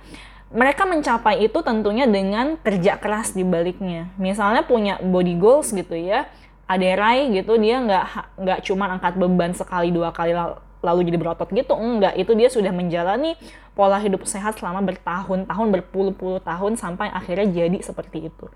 Mereka 0.46 0.86
mencapai 0.86 1.42
itu 1.44 1.58
tentunya 1.60 2.06
dengan 2.06 2.56
kerja 2.60 2.96
keras 2.96 3.36
di 3.36 3.44
baliknya. 3.44 4.08
Misalnya 4.16 4.64
punya 4.64 4.96
body 5.02 5.34
goals 5.36 5.74
gitu 5.74 5.94
ya 5.94 6.24
Aderai 6.66 7.30
gitu 7.30 7.54
dia 7.62 7.78
nggak 7.78 8.04
nggak 8.42 8.58
cuma 8.66 8.90
angkat 8.90 9.14
beban 9.14 9.54
sekali 9.54 9.94
dua 9.94 10.10
kali 10.10 10.34
lalu 10.82 11.00
jadi 11.06 11.18
berotot 11.18 11.46
gitu 11.54 11.78
enggak. 11.78 12.18
Itu 12.18 12.34
dia 12.34 12.50
sudah 12.50 12.74
menjalani 12.74 13.38
pola 13.78 14.02
hidup 14.02 14.26
sehat 14.26 14.58
selama 14.58 14.82
bertahun-tahun 14.82 15.68
berpuluh-puluh 15.78 16.42
tahun 16.42 16.74
sampai 16.74 17.06
akhirnya 17.14 17.46
jadi 17.54 17.78
seperti 17.86 18.34
itu 18.34 18.46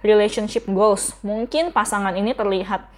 relationship 0.00 0.64
goals. 0.68 1.16
Mungkin 1.24 1.72
pasangan 1.72 2.16
ini 2.16 2.32
terlihat 2.32 2.88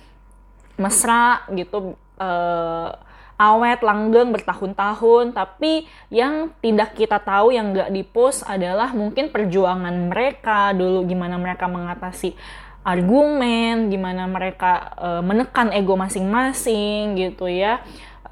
mesra 0.79 1.45
gitu, 1.53 1.95
uh, 2.19 2.91
awet, 3.37 3.83
langgeng 3.83 4.31
bertahun-tahun, 4.31 5.35
tapi 5.35 5.91
yang 6.15 6.55
tidak 6.63 6.95
kita 6.95 7.19
tahu 7.19 7.51
yang 7.51 7.75
nggak 7.75 7.91
dipost 7.91 8.47
adalah 8.47 8.95
mungkin 8.95 9.35
perjuangan 9.35 10.11
mereka 10.11 10.71
dulu 10.71 11.03
gimana 11.07 11.37
mereka 11.37 11.67
mengatasi 11.67 12.39
argumen, 12.83 13.91
gimana 13.91 14.27
mereka 14.27 14.95
uh, 14.99 15.23
menekan 15.23 15.71
ego 15.71 15.95
masing-masing 15.95 17.19
gitu 17.19 17.47
ya. 17.47 17.83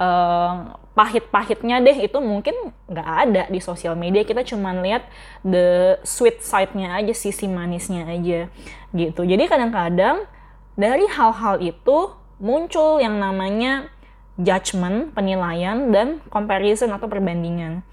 Uh, 0.01 0.81
pahit-pahitnya 0.97 1.77
deh 1.85 2.09
itu 2.09 2.19
mungkin 2.25 2.73
nggak 2.89 3.09
ada 3.29 3.43
di 3.53 3.61
sosial 3.61 3.97
media. 4.01 4.25
Kita 4.25 4.41
cuma 4.49 4.73
lihat 4.81 5.05
the 5.45 6.01
sweet 6.09 6.41
side-nya 6.41 6.97
aja 6.97 7.13
sisi 7.13 7.45
manisnya 7.45 8.09
aja 8.09 8.49
gitu. 8.97 9.23
Jadi 9.29 9.45
kadang-kadang 9.45 10.25
dari 10.73 11.05
hal-hal 11.05 11.61
itu 11.61 12.17
muncul 12.41 12.97
yang 12.99 13.21
namanya 13.21 13.93
judgment 14.41 15.13
penilaian 15.13 15.93
dan 15.93 16.25
comparison 16.33 16.97
atau 16.97 17.05
perbandingan. 17.07 17.85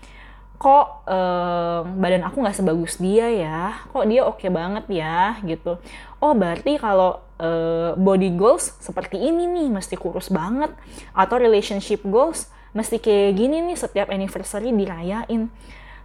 Kok 0.58 0.86
eh, 1.06 1.80
badan 1.86 2.24
aku 2.26 2.40
nggak 2.42 2.58
sebagus 2.58 2.98
dia 2.98 3.28
ya? 3.30 3.60
Kok 3.92 4.06
dia 4.08 4.24
oke 4.24 4.42
okay 4.42 4.50
banget 4.50 4.88
ya? 4.90 5.38
Gitu. 5.44 5.78
Oh 6.24 6.34
berarti 6.34 6.80
kalau 6.80 7.22
eh, 7.42 7.92
body 7.98 8.34
goals 8.38 8.76
seperti 8.82 9.18
ini 9.18 9.46
nih 9.46 9.68
mesti 9.72 9.96
kurus 9.98 10.30
banget 10.30 10.74
atau 11.14 11.36
relationship 11.38 12.02
goals 12.06 12.50
mesti 12.76 13.02
kayak 13.02 13.38
gini 13.38 13.64
nih 13.64 13.78
setiap 13.78 14.14
anniversary 14.14 14.70
dirayain. 14.70 15.50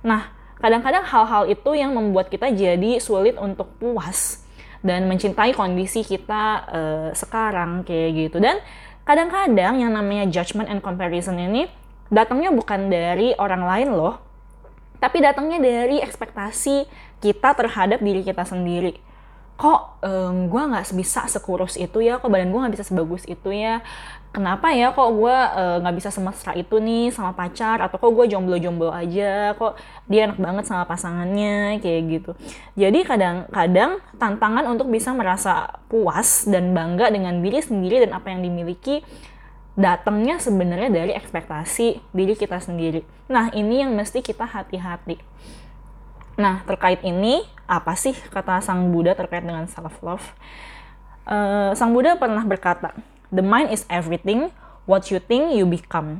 Nah, 0.00 0.22
kadang-kadang 0.56 1.04
hal-hal 1.04 1.44
itu 1.52 1.70
yang 1.76 1.92
membuat 1.92 2.32
kita 2.32 2.48
jadi 2.48 2.96
sulit 3.02 3.36
untuk 3.36 3.68
puas 3.76 4.40
dan 4.80 5.06
mencintai 5.06 5.52
kondisi 5.52 6.02
kita 6.02 6.42
uh, 6.66 7.08
sekarang 7.12 7.84
kayak 7.84 8.10
gitu. 8.16 8.40
Dan 8.40 8.56
kadang-kadang 9.04 9.84
yang 9.84 9.92
namanya 9.92 10.24
judgment 10.32 10.72
and 10.72 10.80
comparison 10.80 11.36
ini 11.36 11.68
datangnya 12.08 12.50
bukan 12.54 12.88
dari 12.88 13.36
orang 13.36 13.62
lain 13.68 13.88
loh, 13.92 14.16
tapi 14.96 15.20
datangnya 15.20 15.58
dari 15.58 16.00
ekspektasi 16.00 16.88
kita 17.20 17.54
terhadap 17.54 18.00
diri 18.00 18.22
kita 18.24 18.42
sendiri 18.48 19.11
kok 19.56 20.02
um, 20.02 20.48
gue 20.50 20.62
nggak 20.62 20.90
bisa 20.96 21.28
sekurus 21.30 21.78
itu 21.78 22.02
ya 22.02 22.18
kok 22.18 22.26
badan 22.32 22.50
gue 22.50 22.60
nggak 22.60 22.74
bisa 22.74 22.86
sebagus 22.88 23.22
itu 23.28 23.52
ya? 23.52 23.84
Kenapa 24.32 24.72
ya 24.72 24.96
kok 24.96 25.12
gue 25.12 25.36
uh, 25.36 25.76
nggak 25.84 25.96
bisa 26.00 26.08
semesra 26.08 26.56
itu 26.56 26.80
nih 26.80 27.12
sama 27.12 27.36
pacar? 27.36 27.84
Atau 27.84 28.00
kok 28.00 28.10
gue 28.16 28.32
jomblo-jomblo 28.32 28.88
aja? 28.88 29.52
Kok 29.60 29.76
dia 30.08 30.24
enak 30.24 30.40
banget 30.40 30.64
sama 30.64 30.88
pasangannya? 30.88 31.78
Kayak 31.84 32.00
gitu. 32.08 32.32
Jadi 32.72 33.04
kadang-kadang 33.04 34.00
tantangan 34.16 34.64
untuk 34.72 34.88
bisa 34.88 35.12
merasa 35.12 35.68
puas 35.92 36.48
dan 36.48 36.72
bangga 36.72 37.12
dengan 37.12 37.44
diri 37.44 37.60
sendiri 37.60 38.08
dan 38.08 38.16
apa 38.16 38.32
yang 38.32 38.40
dimiliki 38.40 39.04
datangnya 39.76 40.40
sebenarnya 40.40 40.88
dari 40.92 41.12
ekspektasi 41.12 42.00
diri 42.16 42.32
kita 42.32 42.56
sendiri. 42.56 43.04
Nah 43.28 43.52
ini 43.52 43.84
yang 43.84 43.92
mesti 43.92 44.24
kita 44.24 44.48
hati-hati 44.48 45.20
Nah, 46.42 46.66
terkait 46.66 46.98
ini, 47.06 47.46
apa 47.70 47.94
sih 47.94 48.18
kata 48.34 48.58
Sang 48.58 48.90
Buddha 48.90 49.14
terkait 49.14 49.46
dengan 49.46 49.62
self-love? 49.70 50.26
Uh, 51.22 51.70
Sang 51.78 51.94
Buddha 51.94 52.18
pernah 52.18 52.42
berkata, 52.42 52.90
The 53.30 53.46
mind 53.46 53.70
is 53.70 53.86
everything, 53.86 54.50
what 54.90 55.06
you 55.14 55.22
think 55.22 55.54
you 55.54 55.70
become. 55.70 56.18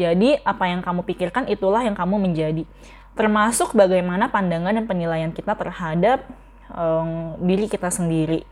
Jadi, 0.00 0.40
apa 0.48 0.64
yang 0.64 0.80
kamu 0.80 1.04
pikirkan 1.04 1.44
itulah 1.52 1.84
yang 1.84 1.92
kamu 1.92 2.16
menjadi. 2.16 2.64
Termasuk 3.12 3.76
bagaimana 3.76 4.32
pandangan 4.32 4.72
dan 4.72 4.88
penilaian 4.88 5.28
kita 5.28 5.52
terhadap 5.52 6.24
um, 6.72 7.36
diri 7.44 7.68
kita 7.68 7.92
sendiri. 7.92 8.48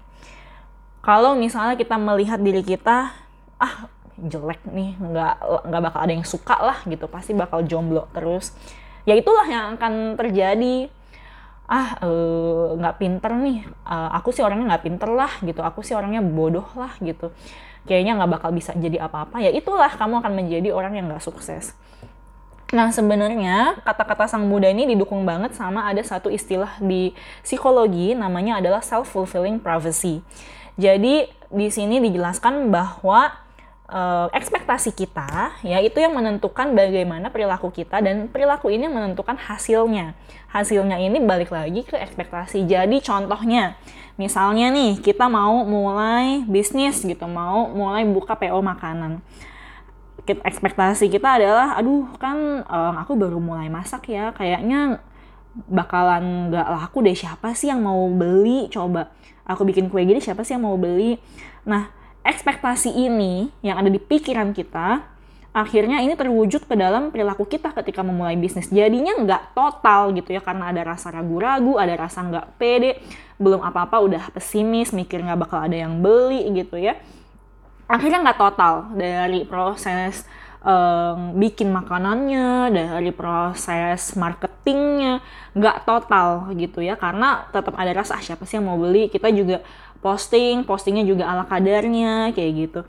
kalau 1.09 1.33
misalnya 1.39 1.73
kita 1.79 1.97
melihat 1.97 2.37
diri 2.37 2.61
kita 2.61 3.17
ah 3.57 3.75
jelek 4.19 4.61
nih 4.69 4.93
nggak 4.99 5.35
nggak 5.71 5.83
bakal 5.89 6.01
ada 6.05 6.13
yang 6.13 6.27
suka 6.27 6.57
lah 6.59 6.79
gitu 6.85 7.09
pasti 7.09 7.33
bakal 7.33 7.65
jomblo 7.65 8.11
terus 8.13 8.53
ya 9.07 9.17
itulah 9.17 9.47
yang 9.49 9.79
akan 9.81 10.19
terjadi 10.21 10.91
ah 11.69 12.01
eh, 12.01 12.67
nggak 12.81 12.95
uh, 12.97 12.99
pinter 12.99 13.33
nih 13.37 13.69
uh, 13.85 14.09
aku 14.17 14.33
sih 14.33 14.41
orangnya 14.41 14.73
nggak 14.73 14.85
pinter 14.89 15.13
lah 15.13 15.33
gitu 15.45 15.61
aku 15.61 15.85
sih 15.85 15.93
orangnya 15.93 16.25
bodoh 16.25 16.65
lah 16.73 16.97
gitu. 17.05 17.29
Kayaknya 17.85 18.21
nggak 18.21 18.31
bakal 18.41 18.51
bisa 18.57 18.73
jadi 18.73 19.05
apa-apa. 19.05 19.41
Ya 19.41 19.53
itulah 19.53 19.93
kamu 19.93 20.25
akan 20.25 20.33
menjadi 20.33 20.73
orang 20.73 20.97
yang 20.97 21.13
nggak 21.13 21.25
sukses. 21.25 21.77
Nah 22.69 22.93
sebenarnya 22.93 23.81
kata-kata 23.81 24.29
sang 24.29 24.45
Buddha 24.49 24.69
ini 24.69 24.85
didukung 24.85 25.25
banget 25.25 25.57
sama 25.57 25.89
ada 25.89 26.05
satu 26.05 26.29
istilah 26.29 26.77
di 26.81 27.17
psikologi 27.41 28.13
namanya 28.13 28.61
adalah 28.61 28.85
self-fulfilling 28.85 29.61
prophecy. 29.61 30.21
Jadi 30.77 31.33
di 31.49 31.69
sini 31.73 31.97
dijelaskan 32.05 32.69
bahwa 32.69 33.33
uh, 33.89 34.29
ekspektasi 34.37 34.93
kita 34.93 35.59
ya 35.65 35.81
itu 35.81 35.99
yang 35.99 36.15
menentukan 36.15 36.77
bagaimana 36.77 37.33
perilaku 37.33 37.73
kita 37.73 38.05
dan 38.05 38.29
perilaku 38.29 38.69
ini 38.69 38.87
menentukan 38.87 39.37
hasilnya. 39.37 40.15
Hasilnya 40.49 40.97
ini 40.97 41.21
balik 41.21 41.53
lagi 41.53 41.85
ke 41.85 41.97
ekspektasi. 41.97 42.65
Jadi 42.65 43.05
contohnya 43.05 43.77
misalnya 44.17 44.73
nih 44.73 45.01
kita 45.01 45.29
mau 45.29 45.65
mulai 45.65 46.45
bisnis 46.49 47.05
gitu, 47.05 47.25
mau 47.29 47.69
mulai 47.69 48.05
buka 48.09 48.37
PO 48.37 48.61
makanan. 48.61 49.21
Ekspektasi 50.29 51.09
kita 51.09 51.41
adalah 51.41 51.81
aduh 51.81 52.05
kan 52.21 52.65
um, 52.69 52.95
aku 53.01 53.17
baru 53.17 53.41
mulai 53.41 53.73
masak 53.73 54.13
ya, 54.13 54.33
kayaknya 54.37 55.01
bakalan 55.67 56.53
nggak 56.53 56.69
laku 56.69 57.03
deh 57.03 57.17
siapa 57.17 57.51
sih 57.57 57.73
yang 57.73 57.83
mau 57.83 58.07
beli 58.15 58.71
coba 58.71 59.11
aku 59.43 59.67
bikin 59.67 59.91
kue 59.91 60.07
gini 60.07 60.23
siapa 60.23 60.47
sih 60.47 60.55
yang 60.55 60.63
mau 60.63 60.79
beli 60.79 61.19
nah 61.67 61.91
ekspektasi 62.27 62.95
ini 62.95 63.51
yang 63.63 63.81
ada 63.81 63.91
di 63.91 64.01
pikiran 64.01 64.55
kita 64.55 65.19
akhirnya 65.59 66.05
ini 66.05 66.15
terwujud 66.15 66.69
ke 66.69 66.75
dalam 66.79 67.11
perilaku 67.11 67.49
kita 67.49 67.75
ketika 67.75 68.07
memulai 68.07 68.39
bisnis. 68.39 68.71
Jadinya 68.71 69.17
nggak 69.19 69.43
total 69.57 70.15
gitu 70.15 70.31
ya 70.37 70.43
karena 70.45 70.71
ada 70.71 70.83
rasa 70.85 71.11
ragu-ragu, 71.11 71.81
ada 71.81 71.95
rasa 71.99 72.23
nggak 72.23 72.47
pede, 72.61 73.01
belum 73.41 73.65
apa-apa 73.65 73.99
udah 73.99 74.25
pesimis, 74.31 74.95
mikir 74.95 75.25
nggak 75.25 75.41
bakal 75.49 75.59
ada 75.65 75.75
yang 75.75 75.99
beli 75.99 76.47
gitu 76.55 76.79
ya. 76.79 77.01
Akhirnya 77.89 78.21
nggak 78.23 78.39
total 78.39 78.93
dari 78.95 79.49
proses 79.49 80.29
um, 80.63 81.35
bikin 81.41 81.73
makanannya, 81.73 82.69
dari 82.69 83.11
proses 83.11 84.13
marketingnya, 84.15 85.25
nggak 85.57 85.89
total 85.89 86.53
gitu 86.55 86.85
ya 86.85 86.95
karena 87.01 87.49
tetap 87.51 87.75
ada 87.75 87.91
rasa 87.97 88.21
ah, 88.21 88.23
siapa 88.23 88.45
sih 88.45 88.61
yang 88.61 88.69
mau 88.69 88.79
beli. 88.79 89.09
Kita 89.09 89.33
juga 89.33 89.65
posting, 89.99 90.63
postingnya 90.63 91.05
juga 91.05 91.27
ala 91.27 91.45
kadarnya 91.45 92.31
kayak 92.35 92.53
gitu. 92.55 92.81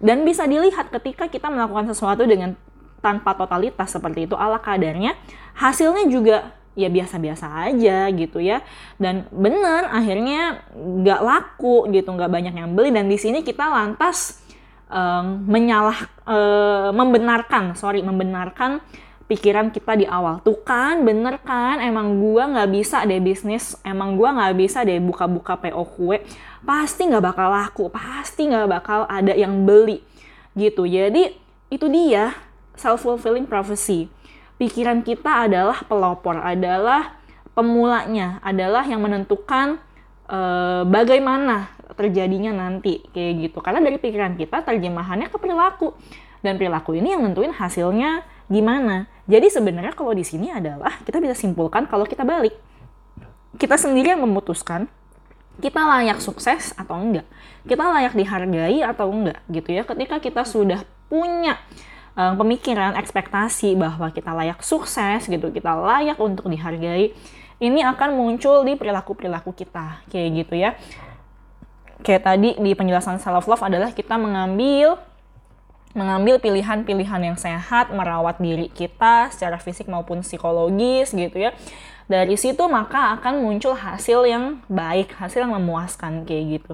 Dan 0.00 0.24
bisa 0.28 0.44
dilihat 0.44 0.92
ketika 0.92 1.30
kita 1.30 1.48
melakukan 1.48 1.88
sesuatu 1.88 2.24
dengan 2.28 2.56
tanpa 3.00 3.36
totalitas 3.36 3.92
seperti 3.92 4.28
itu 4.28 4.34
ala 4.36 4.60
kadarnya, 4.60 5.16
hasilnya 5.56 6.08
juga 6.08 6.36
ya 6.74 6.90
biasa-biasa 6.90 7.70
aja 7.70 8.10
gitu 8.12 8.40
ya. 8.40 8.64
Dan 8.96 9.28
bener 9.30 9.88
akhirnya 9.88 10.64
nggak 10.74 11.20
laku 11.20 11.88
gitu, 11.92 12.08
nggak 12.10 12.32
banyak 12.32 12.54
yang 12.56 12.72
beli. 12.72 12.90
Dan 12.92 13.06
di 13.08 13.16
sini 13.20 13.44
kita 13.44 13.68
lantas 13.68 14.42
um, 14.88 15.44
menyalah, 15.46 15.98
uh, 16.26 16.90
membenarkan, 16.92 17.76
sorry, 17.78 18.00
membenarkan 18.02 18.80
pikiran 19.24 19.72
kita 19.72 19.96
di 19.96 20.04
awal. 20.04 20.40
Tuh 20.44 20.60
kan, 20.60 21.02
bener 21.02 21.40
kan, 21.40 21.80
emang 21.80 22.20
gua 22.20 22.48
nggak 22.50 22.70
bisa 22.70 23.02
deh 23.08 23.20
bisnis, 23.20 23.76
emang 23.82 24.16
gua 24.20 24.36
nggak 24.36 24.54
bisa 24.56 24.84
deh 24.84 25.00
buka-buka 25.00 25.56
PO 25.60 25.84
kue, 25.96 26.20
pasti 26.64 27.08
nggak 27.08 27.24
bakal 27.24 27.48
laku, 27.48 27.84
pasti 27.88 28.48
nggak 28.48 28.68
bakal 28.68 29.08
ada 29.08 29.32
yang 29.32 29.64
beli, 29.64 30.04
gitu. 30.52 30.84
Jadi 30.84 31.32
itu 31.72 31.86
dia 31.88 32.36
self-fulfilling 32.76 33.48
prophecy. 33.48 34.10
Pikiran 34.54 35.02
kita 35.02 35.50
adalah 35.50 35.82
pelopor, 35.88 36.38
adalah 36.38 37.18
pemulanya, 37.58 38.38
adalah 38.42 38.86
yang 38.86 39.02
menentukan 39.02 39.82
uh, 40.30 40.82
bagaimana 40.86 41.74
terjadinya 41.94 42.54
nanti 42.54 43.02
kayak 43.14 43.50
gitu. 43.50 43.58
Karena 43.62 43.82
dari 43.82 43.98
pikiran 43.98 44.34
kita 44.38 44.62
terjemahannya 44.66 45.30
ke 45.30 45.36
perilaku 45.38 45.94
dan 46.42 46.58
perilaku 46.58 46.98
ini 46.98 47.14
yang 47.14 47.22
nentuin 47.24 47.54
hasilnya 47.54 48.26
gimana. 48.50 49.08
Jadi 49.24 49.48
sebenarnya 49.48 49.96
kalau 49.96 50.12
di 50.12 50.24
sini 50.24 50.52
adalah 50.52 51.00
kita 51.04 51.16
bisa 51.20 51.32
simpulkan 51.32 51.88
kalau 51.88 52.04
kita 52.04 52.22
balik. 52.28 52.52
Kita 53.56 53.78
sendiri 53.80 54.12
yang 54.12 54.20
memutuskan 54.20 54.90
kita 55.62 55.80
layak 55.80 56.18
sukses 56.18 56.74
atau 56.74 56.98
enggak. 56.98 57.26
Kita 57.64 57.80
layak 57.80 58.12
dihargai 58.12 58.82
atau 58.84 59.08
enggak 59.08 59.40
gitu 59.48 59.70
ya. 59.72 59.82
Ketika 59.86 60.18
kita 60.20 60.42
sudah 60.44 60.82
punya 61.08 61.56
um, 62.18 62.34
pemikiran, 62.42 62.98
ekspektasi 62.98 63.78
bahwa 63.78 64.10
kita 64.10 64.34
layak 64.34 64.60
sukses 64.60 65.24
gitu, 65.30 65.48
kita 65.54 65.72
layak 65.72 66.18
untuk 66.18 66.50
dihargai, 66.50 67.14
ini 67.62 67.80
akan 67.86 68.18
muncul 68.18 68.66
di 68.66 68.74
perilaku-perilaku 68.74 69.54
kita 69.54 70.02
kayak 70.10 70.28
gitu 70.44 70.54
ya. 70.58 70.74
Kayak 72.02 72.22
tadi 72.26 72.58
di 72.58 72.70
penjelasan 72.74 73.22
self 73.22 73.46
love 73.46 73.62
adalah 73.62 73.94
kita 73.94 74.18
mengambil 74.18 74.98
mengambil 75.94 76.42
pilihan-pilihan 76.42 77.22
yang 77.22 77.38
sehat, 77.38 77.94
merawat 77.94 78.42
diri 78.42 78.66
kita 78.68 79.30
secara 79.30 79.62
fisik 79.62 79.86
maupun 79.86 80.26
psikologis 80.26 81.14
gitu 81.14 81.38
ya. 81.38 81.54
Dari 82.04 82.36
situ 82.36 82.60
maka 82.68 83.16
akan 83.16 83.40
muncul 83.40 83.72
hasil 83.72 84.28
yang 84.28 84.60
baik, 84.68 85.16
hasil 85.16 85.46
yang 85.46 85.54
memuaskan 85.56 86.28
kayak 86.28 86.60
gitu. 86.60 86.72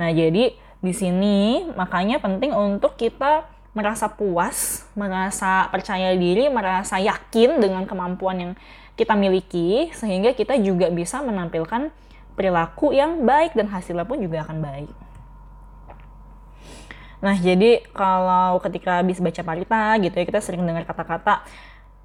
Nah, 0.00 0.08
jadi 0.14 0.56
di 0.82 0.92
sini 0.96 1.68
makanya 1.76 2.22
penting 2.22 2.56
untuk 2.56 2.96
kita 2.96 3.44
merasa 3.76 4.08
puas, 4.08 4.88
merasa 4.96 5.68
percaya 5.68 6.16
diri, 6.16 6.48
merasa 6.48 6.96
yakin 7.02 7.60
dengan 7.60 7.84
kemampuan 7.84 8.36
yang 8.40 8.52
kita 8.96 9.16
miliki 9.16 9.88
sehingga 9.92 10.36
kita 10.36 10.56
juga 10.60 10.92
bisa 10.92 11.20
menampilkan 11.24 11.88
perilaku 12.36 12.92
yang 12.96 13.24
baik 13.24 13.52
dan 13.56 13.68
hasilnya 13.68 14.08
pun 14.08 14.20
juga 14.20 14.44
akan 14.44 14.58
baik. 14.60 14.92
Nah, 17.22 17.38
jadi 17.38 17.86
kalau 17.94 18.58
ketika 18.58 18.98
habis 18.98 19.22
baca 19.22 19.42
parita 19.46 19.94
gitu 20.02 20.14
ya, 20.18 20.24
kita 20.26 20.42
sering 20.42 20.66
dengar 20.66 20.82
kata-kata 20.82 21.46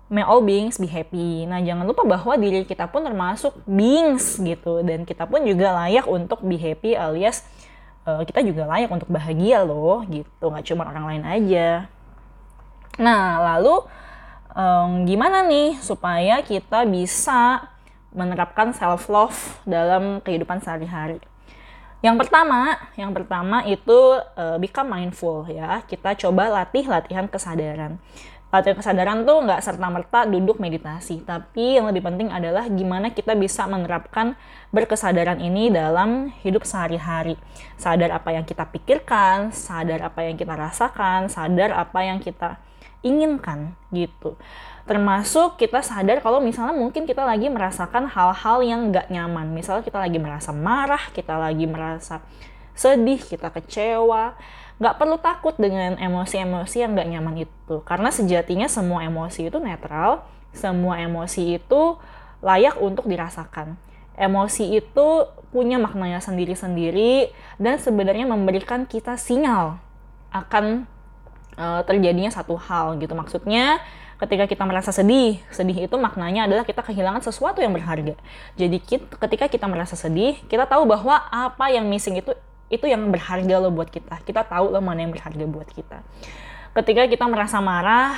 may 0.08 0.23
all 0.23 0.39
beings 0.39 0.77
be 0.77 0.88
happy. 0.88 1.43
Nah, 1.49 1.60
jangan 1.60 1.84
lupa 1.84 2.06
bahwa 2.06 2.38
diri 2.38 2.63
kita 2.63 2.88
pun 2.88 3.03
termasuk 3.03 3.58
beings 3.65 4.38
gitu 4.39 4.86
dan 4.86 5.03
kita 5.03 5.25
pun 5.25 5.43
juga 5.43 5.73
layak 5.73 6.06
untuk 6.06 6.45
be 6.45 6.56
happy 6.56 6.95
alias 6.95 7.43
uh, 8.08 8.23
kita 8.23 8.39
juga 8.47 8.63
layak 8.63 8.88
untuk 8.88 9.12
bahagia 9.12 9.67
loh 9.67 10.08
gitu, 10.08 10.47
nggak 10.47 10.65
cuma 10.71 10.88
orang 10.88 11.06
lain 11.12 11.23
aja. 11.27 11.91
Nah, 12.97 13.43
lalu 13.53 13.84
um, 14.56 15.03
gimana 15.03 15.43
nih 15.43 15.75
supaya 15.84 16.39
kita 16.39 16.88
bisa 16.88 17.67
menerapkan 18.15 18.71
self 18.71 19.12
love 19.12 19.38
dalam 19.67 20.23
kehidupan 20.23 20.63
sehari-hari? 20.63 21.19
Yang 22.05 22.15
pertama, 22.25 22.77
yang 22.93 23.10
pertama 23.10 23.65
itu 23.65 24.21
uh, 24.38 24.57
become 24.62 24.93
mindful 24.93 25.49
ya. 25.49 25.81
Kita 25.81 26.13
coba 26.13 26.62
latih 26.62 26.86
latihan 26.86 27.25
kesadaran. 27.25 27.97
Latihan 28.47 28.79
kesadaran 28.79 29.27
tuh 29.27 29.43
nggak 29.43 29.60
serta-merta 29.60 30.23
duduk 30.23 30.55
meditasi, 30.55 31.19
tapi 31.19 31.75
yang 31.75 31.91
lebih 31.91 31.99
penting 31.99 32.31
adalah 32.31 32.63
gimana 32.71 33.12
kita 33.12 33.36
bisa 33.36 33.67
menerapkan 33.67 34.39
berkesadaran 34.71 35.43
ini 35.43 35.67
dalam 35.67 36.31
hidup 36.47 36.63
sehari-hari. 36.63 37.36
Sadar 37.75 38.15
apa 38.15 38.31
yang 38.31 38.47
kita 38.47 38.63
pikirkan, 38.71 39.51
sadar 39.51 39.99
apa 40.07 40.23
yang 40.23 40.39
kita 40.39 40.55
rasakan, 40.55 41.27
sadar 41.27 41.75
apa 41.75 42.07
yang 42.07 42.23
kita 42.23 42.55
inginkan 43.05 43.77
gitu 43.93 44.36
termasuk 44.88 45.60
kita 45.60 45.84
sadar 45.84 46.23
kalau 46.23 46.39
misalnya 46.39 46.71
mungkin 46.73 47.04
kita 47.04 47.28
lagi 47.28 47.52
merasakan 47.52 48.08
hal-hal 48.08 48.58
yang 48.63 48.89
nggak 48.89 49.12
nyaman. 49.12 49.52
Misalnya 49.52 49.84
kita 49.84 50.00
lagi 50.00 50.17
merasa 50.17 50.56
marah 50.56 51.12
kita 51.12 51.36
lagi 51.36 51.67
merasa 51.67 52.23
sedih 52.78 53.19
kita 53.19 53.52
kecewa 53.52 54.38
nggak 54.78 54.95
perlu 55.02 55.17
takut 55.17 55.58
dengan 55.58 55.97
emosi-emosi 55.97 56.78
yang 56.82 56.95
nggak 56.95 57.10
nyaman 57.12 57.36
itu. 57.43 57.76
Karena 57.84 58.10
sejatinya 58.10 58.71
semua 58.71 59.04
emosi 59.04 59.52
itu 59.52 59.60
netral 59.60 60.23
semua 60.56 60.97
emosi 60.97 61.62
itu 61.62 62.00
layak 62.41 62.82
untuk 62.82 63.06
dirasakan. 63.06 63.78
Emosi 64.17 64.82
itu 64.82 65.08
punya 65.54 65.78
maknanya 65.78 66.17
sendiri-sendiri 66.17 67.30
dan 67.62 67.78
sebenarnya 67.78 68.26
memberikan 68.26 68.89
kita 68.89 69.13
sinyal 69.13 69.78
akan 70.34 70.89
uh, 71.58 71.82
terjadinya 71.84 72.32
satu 72.32 72.56
hal 72.56 72.96
gitu 73.02 73.12
maksudnya 73.17 73.82
ketika 74.17 74.50
kita 74.50 74.63
merasa 74.65 74.89
sedih, 74.89 75.38
sedih 75.54 75.86
itu 75.86 75.96
maknanya 75.98 76.50
adalah 76.50 76.65
kita 76.65 76.82
kehilangan 76.82 77.22
sesuatu 77.22 77.62
yang 77.62 77.70
berharga. 77.70 78.17
Jadi 78.58 78.82
ketika 78.98 79.46
kita 79.46 79.65
merasa 79.70 79.93
sedih, 79.93 80.41
kita 80.50 80.65
tahu 80.65 80.89
bahwa 80.89 81.22
apa 81.30 81.70
yang 81.70 81.86
missing 81.86 82.17
itu 82.17 82.34
itu 82.67 82.84
yang 82.89 83.00
berharga 83.13 83.62
loh 83.62 83.70
buat 83.72 83.88
kita. 83.88 84.20
Kita 84.26 84.41
tahu 84.43 84.74
loh 84.74 84.82
mana 84.82 85.06
yang 85.06 85.13
berharga 85.13 85.46
buat 85.46 85.70
kita. 85.70 86.02
Ketika 86.74 87.06
kita 87.06 87.26
merasa 87.30 87.62
marah, 87.62 88.17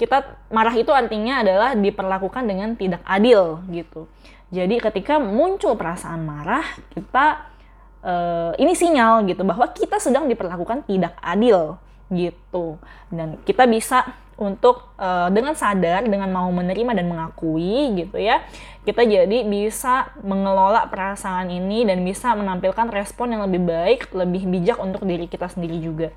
kita 0.00 0.40
marah 0.48 0.72
itu 0.72 0.90
artinya 0.96 1.44
adalah 1.44 1.76
diperlakukan 1.76 2.42
dengan 2.48 2.72
tidak 2.74 3.04
adil 3.04 3.60
gitu. 3.68 4.08
Jadi 4.48 4.80
ketika 4.80 5.20
muncul 5.20 5.76
perasaan 5.76 6.24
marah, 6.24 6.64
kita 6.96 7.52
uh, 8.00 8.52
ini 8.56 8.72
sinyal 8.72 9.28
gitu 9.28 9.44
bahwa 9.44 9.68
kita 9.76 10.00
sedang 10.00 10.24
diperlakukan 10.24 10.88
tidak 10.88 11.12
adil 11.20 11.76
gitu. 12.10 12.80
Dan 13.12 13.40
kita 13.44 13.64
bisa 13.68 14.08
untuk 14.38 14.94
uh, 15.02 15.26
dengan 15.34 15.58
sadar 15.58 16.06
dengan 16.06 16.30
mau 16.30 16.46
menerima 16.54 16.94
dan 16.94 17.10
mengakui 17.10 17.90
gitu 17.98 18.22
ya 18.22 18.46
kita 18.86 19.02
jadi 19.02 19.42
bisa 19.42 20.14
mengelola 20.22 20.86
perasaan 20.86 21.50
ini 21.50 21.82
dan 21.82 22.06
bisa 22.06 22.32
menampilkan 22.38 22.88
respon 22.88 23.34
yang 23.34 23.42
lebih 23.44 23.66
baik 23.66 24.14
lebih 24.14 24.46
bijak 24.46 24.78
untuk 24.78 25.04
diri 25.04 25.26
kita 25.28 25.50
sendiri 25.50 25.76
juga. 25.82 26.08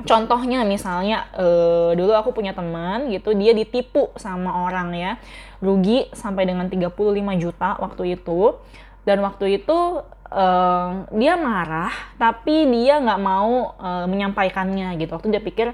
Contohnya 0.00 0.64
misalnya 0.64 1.28
uh, 1.36 1.92
dulu 1.92 2.16
aku 2.16 2.32
punya 2.32 2.56
teman 2.56 3.12
gitu 3.12 3.36
dia 3.36 3.52
ditipu 3.52 4.08
sama 4.16 4.64
orang 4.64 4.96
ya 4.96 5.12
rugi 5.60 6.08
sampai 6.16 6.48
dengan 6.48 6.72
35 6.72 6.90
juta 7.36 7.76
waktu 7.78 8.16
itu. 8.16 8.56
Dan 9.04 9.20
waktu 9.22 9.60
itu 9.60 10.02
uh, 10.30 11.04
dia 11.14 11.34
marah 11.36 11.92
tapi 12.16 12.66
dia 12.70 13.02
nggak 13.02 13.20
mau 13.20 13.74
uh, 13.76 14.06
menyampaikannya 14.06 14.96
gitu 14.98 15.14
waktu 15.18 15.28
dia 15.34 15.42
pikir 15.42 15.68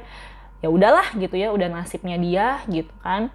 ya 0.65 0.69
udahlah 0.73 1.13
gitu 1.17 1.37
ya 1.37 1.53
udah 1.53 1.69
nasibnya 1.69 2.17
dia 2.17 2.65
gitu 2.67 2.91
kan 3.05 3.29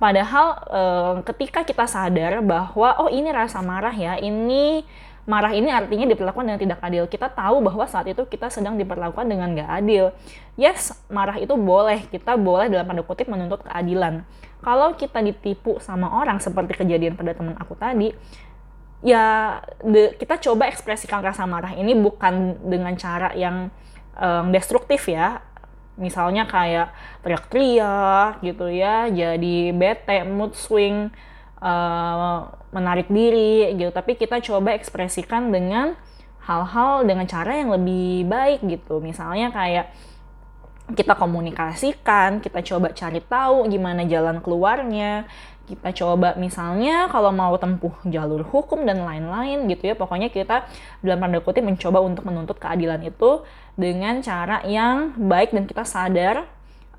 padahal 0.00 0.46
uh, 0.72 1.14
ketika 1.22 1.62
kita 1.62 1.84
sadar 1.86 2.42
bahwa 2.42 2.98
oh 2.98 3.12
ini 3.12 3.30
rasa 3.30 3.62
marah 3.62 3.94
ya 3.94 4.18
ini 4.18 4.82
marah 5.22 5.54
ini 5.54 5.70
artinya 5.70 6.06
diperlakukan 6.10 6.44
dengan 6.46 6.60
tidak 6.60 6.80
adil. 6.82 7.04
Kita 7.06 7.30
tahu 7.30 7.62
bahwa 7.62 7.86
saat 7.86 8.10
itu 8.10 8.26
kita 8.26 8.50
sedang 8.50 8.74
diperlakukan 8.74 9.26
dengan 9.26 9.54
gak 9.54 9.70
adil. 9.70 10.10
Yes, 10.58 10.98
marah 11.06 11.38
itu 11.38 11.54
boleh. 11.54 12.10
Kita 12.10 12.34
boleh 12.34 12.66
dalam 12.66 12.90
tanda 12.90 13.06
kutip 13.06 13.30
menuntut 13.30 13.62
keadilan. 13.62 14.26
Kalau 14.62 14.94
kita 14.94 15.22
ditipu 15.22 15.78
sama 15.82 16.10
orang 16.22 16.38
seperti 16.38 16.78
kejadian 16.78 17.18
pada 17.18 17.34
teman 17.34 17.58
aku 17.58 17.74
tadi, 17.74 18.14
ya 19.02 19.58
de, 19.82 20.14
kita 20.16 20.38
coba 20.38 20.70
ekspresikan 20.70 21.20
rasa 21.20 21.44
marah 21.44 21.74
ini 21.74 21.92
bukan 21.98 22.56
dengan 22.62 22.94
cara 22.96 23.34
yang 23.34 23.68
um, 24.16 24.54
destruktif 24.54 25.10
ya. 25.10 25.42
Misalnya 26.00 26.48
kayak 26.48 26.88
teriak-teriak 27.20 28.40
gitu 28.40 28.72
ya, 28.72 29.12
jadi 29.12 29.76
bete, 29.76 30.24
mood 30.24 30.56
swing, 30.56 31.12
uh, 31.62 32.50
menarik 32.74 33.06
diri 33.12 33.76
gitu 33.78 33.92
tapi 33.94 34.18
kita 34.18 34.42
coba 34.42 34.74
ekspresikan 34.74 35.52
dengan 35.52 35.94
hal-hal 36.42 37.06
dengan 37.06 37.28
cara 37.30 37.54
yang 37.54 37.70
lebih 37.70 38.26
baik 38.26 38.66
gitu 38.66 38.98
misalnya 38.98 39.54
kayak 39.54 39.94
kita 40.92 41.14
komunikasikan 41.14 42.42
kita 42.42 42.60
coba 42.66 42.90
cari 42.90 43.22
tahu 43.22 43.70
gimana 43.70 44.02
jalan 44.02 44.42
keluarnya 44.42 45.30
kita 45.62 45.94
coba 45.94 46.34
misalnya 46.34 47.06
kalau 47.06 47.30
mau 47.30 47.54
tempuh 47.54 47.94
jalur 48.08 48.42
hukum 48.42 48.82
dan 48.82 49.06
lain-lain 49.06 49.70
gitu 49.70 49.90
ya 49.90 49.94
pokoknya 49.94 50.28
kita 50.28 50.66
dalam 51.00 51.22
tanda 51.22 51.38
kutip 51.38 51.62
mencoba 51.62 52.02
untuk 52.02 52.26
menuntut 52.26 52.58
keadilan 52.58 52.98
itu 53.06 53.46
dengan 53.78 54.18
cara 54.20 54.60
yang 54.66 55.14
baik 55.16 55.54
dan 55.54 55.64
kita 55.70 55.86
sadar 55.86 56.50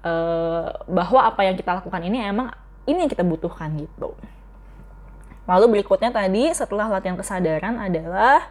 uh, 0.04 0.72
bahwa 0.88 1.28
apa 1.28 1.44
yang 1.44 1.56
kita 1.60 1.76
lakukan 1.76 2.02
ini 2.08 2.24
emang 2.24 2.56
ini 2.88 3.08
yang 3.08 3.12
kita 3.12 3.24
butuhkan 3.24 3.72
gitu. 3.80 4.16
Lalu 5.44 5.80
berikutnya 5.80 6.12
tadi 6.12 6.52
setelah 6.56 6.88
latihan 6.88 7.20
kesadaran 7.20 7.76
adalah 7.76 8.48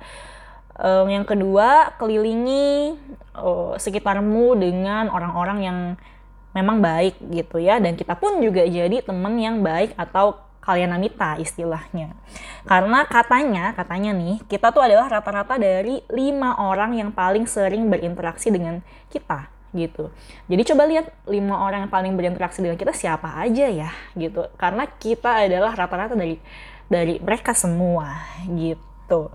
um, 0.76 1.08
yang 1.08 1.24
kedua 1.24 1.96
kelilingi 1.96 2.96
uh, 3.36 3.76
sekitarmu 3.80 4.56
dengan 4.60 5.08
orang-orang 5.08 5.58
yang 5.64 5.78
memang 6.52 6.80
baik 6.80 7.16
gitu 7.32 7.60
ya 7.60 7.80
dan 7.80 7.96
kita 7.96 8.16
pun 8.16 8.40
juga 8.40 8.64
jadi 8.64 9.00
temen 9.04 9.34
yang 9.40 9.60
baik 9.60 9.96
atau 9.96 10.36
kalian 10.62 10.94
namita 10.94 11.34
istilahnya 11.42 12.14
karena 12.68 13.02
katanya 13.08 13.74
katanya 13.74 14.14
nih 14.14 14.38
kita 14.46 14.70
tuh 14.70 14.86
adalah 14.86 15.10
rata-rata 15.10 15.58
dari 15.58 15.98
lima 16.06 16.54
orang 16.62 16.94
yang 16.94 17.10
paling 17.10 17.50
sering 17.50 17.90
berinteraksi 17.90 18.54
dengan 18.54 18.78
kita 19.10 19.50
gitu. 19.72 20.12
Jadi 20.52 20.62
coba 20.68 20.84
lihat 20.84 21.06
lima 21.24 21.64
orang 21.64 21.88
yang 21.88 21.92
paling 21.92 22.12
berinteraksi 22.12 22.60
dengan 22.60 22.76
kita 22.76 22.92
siapa 22.92 23.40
aja 23.40 23.66
ya 23.72 23.90
gitu. 24.14 24.46
Karena 24.60 24.84
kita 24.84 25.48
adalah 25.48 25.72
rata-rata 25.72 26.12
dari 26.12 26.36
dari 26.92 27.16
mereka 27.18 27.56
semua 27.56 28.20
gitu. 28.52 29.32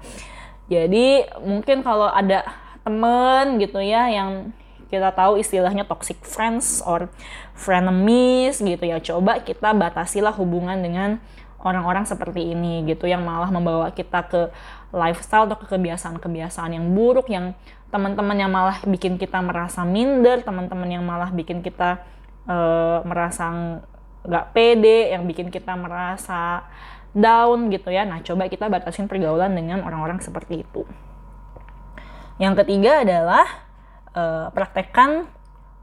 Jadi 0.70 1.26
mungkin 1.42 1.82
kalau 1.82 2.08
ada 2.12 2.46
temen 2.86 3.58
gitu 3.60 3.82
ya 3.82 4.08
yang 4.08 4.54
kita 4.88 5.12
tahu 5.14 5.40
istilahnya 5.40 5.84
toxic 5.84 6.20
friends 6.24 6.82
or 6.84 7.12
frenemies 7.54 8.60
gitu 8.60 8.84
ya 8.84 8.98
coba 9.04 9.44
kita 9.44 9.76
batasilah 9.76 10.34
hubungan 10.36 10.80
dengan 10.80 11.20
orang-orang 11.62 12.08
seperti 12.08 12.56
ini 12.56 12.86
gitu 12.88 13.10
yang 13.10 13.26
malah 13.26 13.50
membawa 13.52 13.92
kita 13.92 14.24
ke 14.30 14.42
lifestyle 14.96 15.50
atau 15.50 15.58
ke 15.60 15.68
kebiasaan-kebiasaan 15.68 16.76
yang 16.76 16.86
buruk 16.96 17.28
yang 17.28 17.58
teman-teman 17.92 18.36
yang 18.36 18.52
malah 18.52 18.80
bikin 18.84 19.16
kita 19.16 19.40
merasa 19.40 19.84
minder 19.88 20.44
teman-teman 20.44 20.88
yang 20.88 21.04
malah 21.04 21.32
bikin 21.32 21.64
kita 21.64 22.04
uh, 22.48 23.04
merasa 23.04 23.80
nggak 24.28 24.46
pede 24.52 25.16
yang 25.16 25.24
bikin 25.24 25.48
kita 25.48 25.72
merasa 25.76 26.68
down 27.16 27.74
gitu 27.74 27.90
ya. 27.90 28.04
Nah, 28.06 28.22
coba 28.22 28.46
kita 28.52 28.70
batasin 28.70 29.10
pergaulan 29.10 29.56
dengan 29.58 29.82
orang-orang 29.82 30.22
seperti 30.22 30.62
itu. 30.62 30.84
Yang 32.38 32.64
ketiga 32.64 33.02
adalah 33.02 33.67
uh, 34.18 34.50
praktekkan 34.50 35.30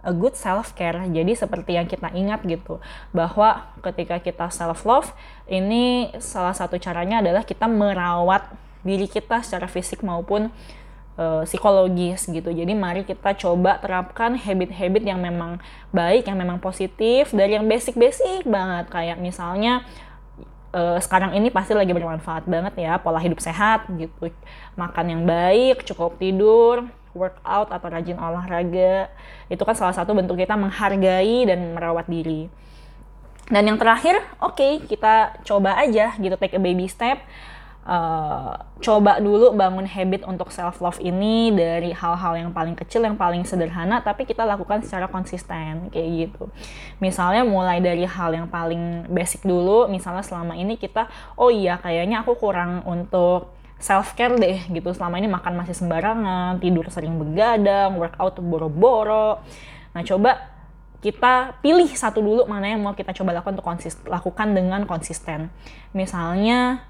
a 0.05 0.13
good 0.13 0.35
self 0.37 0.75
care. 0.77 0.99
Jadi 1.09 1.33
seperti 1.39 1.79
yang 1.79 1.87
kita 1.87 2.13
ingat 2.13 2.43
gitu, 2.45 2.83
bahwa 3.15 3.73
ketika 3.81 4.21
kita 4.21 4.51
self 4.51 4.85
love, 4.85 5.09
ini 5.49 6.13
salah 6.21 6.53
satu 6.53 6.77
caranya 6.77 7.23
adalah 7.23 7.47
kita 7.47 7.65
merawat 7.71 8.45
diri 8.85 9.09
kita 9.09 9.41
secara 9.41 9.65
fisik 9.65 10.05
maupun 10.05 10.53
uh, 11.17 11.43
psikologis 11.49 12.29
gitu. 12.29 12.53
Jadi 12.53 12.77
mari 12.77 13.09
kita 13.09 13.33
coba 13.33 13.81
terapkan 13.81 14.37
habit-habit 14.37 15.09
yang 15.09 15.25
memang 15.25 15.57
baik, 15.89 16.29
yang 16.29 16.37
memang 16.37 16.61
positif 16.61 17.33
dari 17.33 17.57
yang 17.57 17.65
basic-basic 17.65 18.45
banget 18.45 18.93
kayak 18.93 19.17
misalnya 19.17 19.89
uh, 20.75 20.99
sekarang 21.01 21.33
ini 21.39 21.49
pasti 21.49 21.73
lagi 21.73 21.95
bermanfaat 21.95 22.45
banget 22.45 22.75
ya 22.77 22.99
pola 22.99 23.23
hidup 23.23 23.39
sehat 23.39 23.87
gitu 23.95 24.35
makan 24.75 25.07
yang 25.17 25.23
baik 25.25 25.87
cukup 25.87 26.19
tidur 26.19 26.91
workout 27.15 27.71
atau 27.71 27.89
rajin 27.89 28.19
olahraga 28.19 29.09
itu 29.49 29.63
kan 29.63 29.75
salah 29.79 29.95
satu 29.95 30.13
bentuk 30.13 30.37
kita 30.37 30.59
menghargai 30.59 31.47
dan 31.49 31.79
merawat 31.79 32.11
diri. 32.11 32.51
Dan 33.49 33.69
yang 33.69 33.79
terakhir 33.79 34.19
oke 34.41 34.57
okay, 34.57 34.73
kita 34.85 35.41
coba 35.45 35.77
aja 35.81 36.17
gitu 36.21 36.35
take 36.37 36.57
a 36.57 36.63
baby 36.63 36.91
step. 36.91 37.23
Uh, 37.85 38.57
coba 38.81 39.21
dulu 39.21 39.53
bangun 39.53 39.85
habit 39.85 40.25
untuk 40.25 40.49
self 40.49 40.81
love 40.81 40.97
ini 41.05 41.53
dari 41.53 41.93
hal-hal 41.93 42.33
yang 42.41 42.49
paling 42.49 42.73
kecil 42.73 43.05
yang 43.05 43.13
paling 43.13 43.45
sederhana 43.45 44.01
tapi 44.01 44.25
kita 44.25 44.41
lakukan 44.41 44.81
secara 44.81 45.05
konsisten 45.05 45.93
kayak 45.93 46.09
gitu. 46.33 46.49
Misalnya 47.05 47.45
mulai 47.45 47.85
dari 47.85 48.09
hal 48.09 48.33
yang 48.33 48.49
paling 48.49 49.05
basic 49.13 49.45
dulu 49.45 49.85
misalnya 49.93 50.25
selama 50.25 50.57
ini 50.57 50.81
kita 50.81 51.13
oh 51.37 51.53
iya 51.53 51.77
kayaknya 51.77 52.25
aku 52.25 52.41
kurang 52.41 52.81
untuk 52.89 53.53
self 53.79 54.15
care 54.17 54.35
deh 54.37 54.65
gitu. 54.71 54.91
Selama 54.95 55.19
ini 55.21 55.29
makan 55.29 55.59
masih 55.59 55.75
sembarangan 55.77 56.63
tidur 56.63 56.87
sering 56.89 57.17
begadang 57.21 57.99
workout 57.99 58.39
boro-boro. 58.41 59.43
Nah 59.95 60.03
coba 60.03 60.55
kita 61.05 61.61
pilih 61.61 61.93
satu 61.93 62.25
dulu 62.25 62.49
mana 62.49 62.73
yang 62.73 62.81
mau 62.81 62.97
kita 62.97 63.13
coba 63.13 63.37
lakukan 63.37 63.61
untuk 63.61 63.69
konsisten 63.69 64.09
lakukan 64.09 64.49
dengan 64.57 64.81
konsisten. 64.89 65.53
Misalnya 65.93 66.89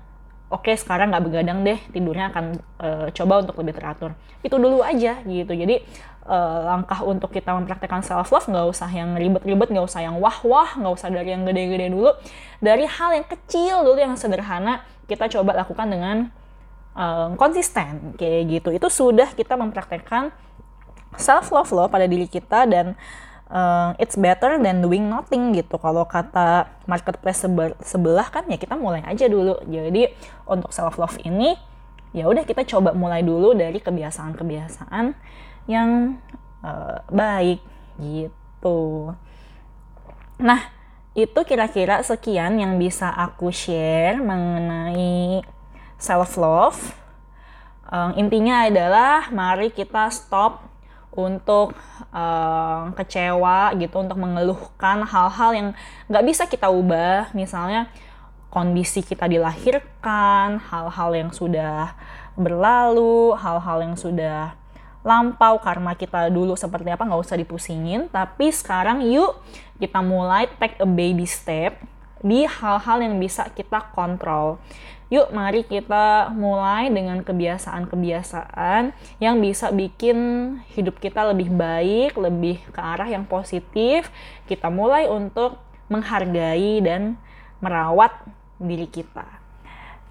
oke 0.54 0.70
okay, 0.70 0.78
sekarang 0.78 1.10
nggak 1.10 1.24
begadang 1.26 1.66
deh 1.66 1.78
tidurnya 1.90 2.30
akan 2.30 2.44
uh, 2.78 3.06
coba 3.10 3.42
untuk 3.42 3.58
lebih 3.58 3.74
teratur. 3.74 4.14
Itu 4.46 4.62
dulu 4.62 4.86
aja 4.86 5.18
gitu. 5.26 5.50
Jadi 5.50 5.82
uh, 6.30 6.58
langkah 6.62 7.02
untuk 7.02 7.34
kita 7.34 7.58
mempraktekkan 7.58 8.06
self 8.06 8.30
love 8.30 8.46
nggak 8.46 8.66
usah 8.70 8.86
yang 8.86 9.18
ribet-ribet 9.18 9.74
nggak 9.74 9.82
usah 9.82 10.06
yang 10.06 10.22
wah-wah 10.22 10.78
nggak 10.78 10.94
usah 10.94 11.10
dari 11.10 11.34
yang 11.34 11.42
gede-gede 11.42 11.90
dulu. 11.90 12.14
Dari 12.62 12.86
hal 12.86 13.18
yang 13.18 13.26
kecil 13.26 13.82
dulu 13.82 13.98
yang 13.98 14.14
sederhana 14.14 14.86
kita 15.10 15.26
coba 15.26 15.58
lakukan 15.58 15.90
dengan 15.90 16.30
uh, 16.94 17.34
konsisten 17.38 18.14
kayak 18.18 18.42
gitu 18.48 18.68
itu 18.74 18.88
sudah 18.90 19.30
kita 19.34 19.54
mempraktekkan 19.58 20.34
self 21.14 21.50
love 21.54 21.70
loh 21.70 21.86
pada 21.86 22.06
diri 22.10 22.26
kita 22.26 22.66
dan 22.66 22.98
uh, 23.50 23.94
it's 24.02 24.18
better 24.18 24.58
than 24.58 24.82
doing 24.82 25.06
nothing 25.06 25.54
gitu. 25.54 25.78
Kalau 25.78 26.06
kata 26.06 26.66
marketplace 26.90 27.46
sebelah 27.82 28.28
kan 28.30 28.46
ya 28.50 28.58
kita 28.58 28.74
mulai 28.74 29.02
aja 29.06 29.30
dulu. 29.30 29.58
Jadi 29.66 30.10
untuk 30.48 30.74
self 30.74 30.98
love 30.98 31.18
ini 31.22 31.54
ya 32.14 32.30
udah 32.30 32.46
kita 32.46 32.62
coba 32.66 32.94
mulai 32.94 33.26
dulu 33.26 33.54
dari 33.54 33.82
kebiasaan-kebiasaan 33.82 35.14
yang 35.66 36.18
uh, 36.62 36.98
baik 37.10 37.62
gitu. 37.98 39.14
Nah, 40.38 40.60
itu 41.14 41.40
kira-kira 41.46 42.02
sekian 42.02 42.58
yang 42.58 42.74
bisa 42.74 43.06
aku 43.06 43.54
share 43.54 44.18
mengenai 44.18 45.46
self 46.04 46.36
love. 46.36 46.76
Um, 47.88 48.12
intinya 48.20 48.68
adalah 48.68 49.32
mari 49.32 49.72
kita 49.72 50.12
stop 50.12 50.60
untuk 51.16 51.72
uh, 52.12 52.90
kecewa 52.92 53.72
gitu 53.80 53.96
untuk 54.02 54.18
mengeluhkan 54.20 55.06
hal-hal 55.08 55.50
yang 55.56 55.68
nggak 56.12 56.24
bisa 56.28 56.44
kita 56.44 56.68
ubah. 56.68 57.32
Misalnya 57.32 57.88
kondisi 58.52 59.00
kita 59.00 59.24
dilahirkan 59.24 60.60
hal-hal 60.60 61.10
yang 61.16 61.30
sudah 61.32 61.96
berlalu, 62.36 63.32
hal-hal 63.40 63.88
yang 63.88 63.96
sudah 63.96 64.58
lampau 65.04 65.60
karma 65.60 65.92
kita 65.92 66.32
dulu 66.32 66.56
seperti 66.56 66.88
apa 66.92 67.06
nggak 67.06 67.22
usah 67.24 67.38
dipusingin. 67.38 68.10
Tapi 68.10 68.50
sekarang 68.50 69.06
yuk 69.06 69.38
kita 69.78 70.02
mulai 70.02 70.50
take 70.58 70.76
a 70.82 70.88
baby 70.88 71.24
step 71.24 71.78
di 72.24 72.48
hal-hal 72.48 73.04
yang 73.04 73.20
bisa 73.20 73.44
kita 73.52 73.92
kontrol 73.92 74.56
yuk 75.12 75.32
mari 75.32 75.64
kita 75.64 76.32
mulai 76.32 76.88
dengan 76.88 77.20
kebiasaan-kebiasaan 77.20 78.96
yang 79.20 79.36
bisa 79.40 79.68
bikin 79.74 80.18
hidup 80.72 81.00
kita 81.00 81.24
lebih 81.32 81.52
baik 81.52 82.16
lebih 82.16 82.60
ke 82.72 82.80
arah 82.80 83.08
yang 83.08 83.28
positif 83.28 84.08
kita 84.48 84.72
mulai 84.72 85.08
untuk 85.08 85.60
menghargai 85.92 86.80
dan 86.80 87.20
merawat 87.60 88.12
diri 88.60 88.88
kita 88.88 89.44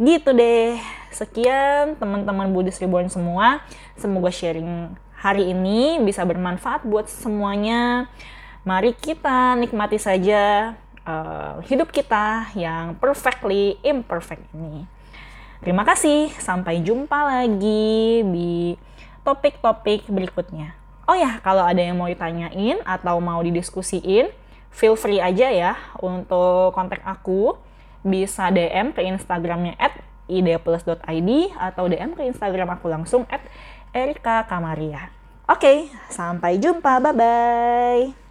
Gitu 0.02 0.34
deh. 0.34 0.82
Sekian 1.14 1.94
teman-teman 2.02 2.50
Buddhist 2.50 2.82
Reborn 2.82 3.14
semua. 3.14 3.62
Semoga 3.94 4.34
sharing 4.34 4.90
hari 5.14 5.54
ini 5.54 6.02
bisa 6.02 6.26
bermanfaat 6.26 6.82
buat 6.82 7.06
semuanya. 7.06 8.10
Mari 8.66 8.98
kita 8.98 9.54
nikmati 9.54 10.02
saja 10.02 10.74
uh, 11.08 11.60
hidup 11.68 11.92
kita 11.92 12.52
yang 12.58 12.96
perfectly 13.00 13.80
imperfect 13.84 14.44
ini. 14.56 14.88
Terima 15.64 15.88
kasih. 15.88 16.32
Sampai 16.44 16.84
jumpa 16.84 17.24
lagi 17.24 18.24
di 18.28 18.76
topik-topik 19.24 20.12
berikutnya. 20.12 20.76
Oh 21.08 21.16
ya, 21.16 21.40
kalau 21.44 21.64
ada 21.64 21.80
yang 21.80 22.00
mau 22.00 22.08
ditanyain 22.08 22.80
atau 22.84 23.20
mau 23.20 23.40
didiskusiin, 23.44 24.32
feel 24.72 24.96
free 24.96 25.20
aja 25.20 25.48
ya 25.52 25.74
untuk 26.00 26.72
kontak 26.76 27.04
aku 27.04 27.56
bisa 28.04 28.52
DM 28.52 28.92
ke 28.92 29.04
Instagramnya 29.08 29.80
at 29.80 30.00
ideplus.id 30.28 31.30
atau 31.56 31.84
DM 31.88 32.16
ke 32.16 32.24
Instagram 32.28 32.76
aku 32.76 32.88
langsung 32.92 33.24
at 33.32 33.44
Erika 33.92 34.44
Kamaria. 34.48 35.12
Oke, 35.48 35.92
sampai 36.08 36.60
jumpa. 36.60 37.04
Bye-bye. 37.04 38.23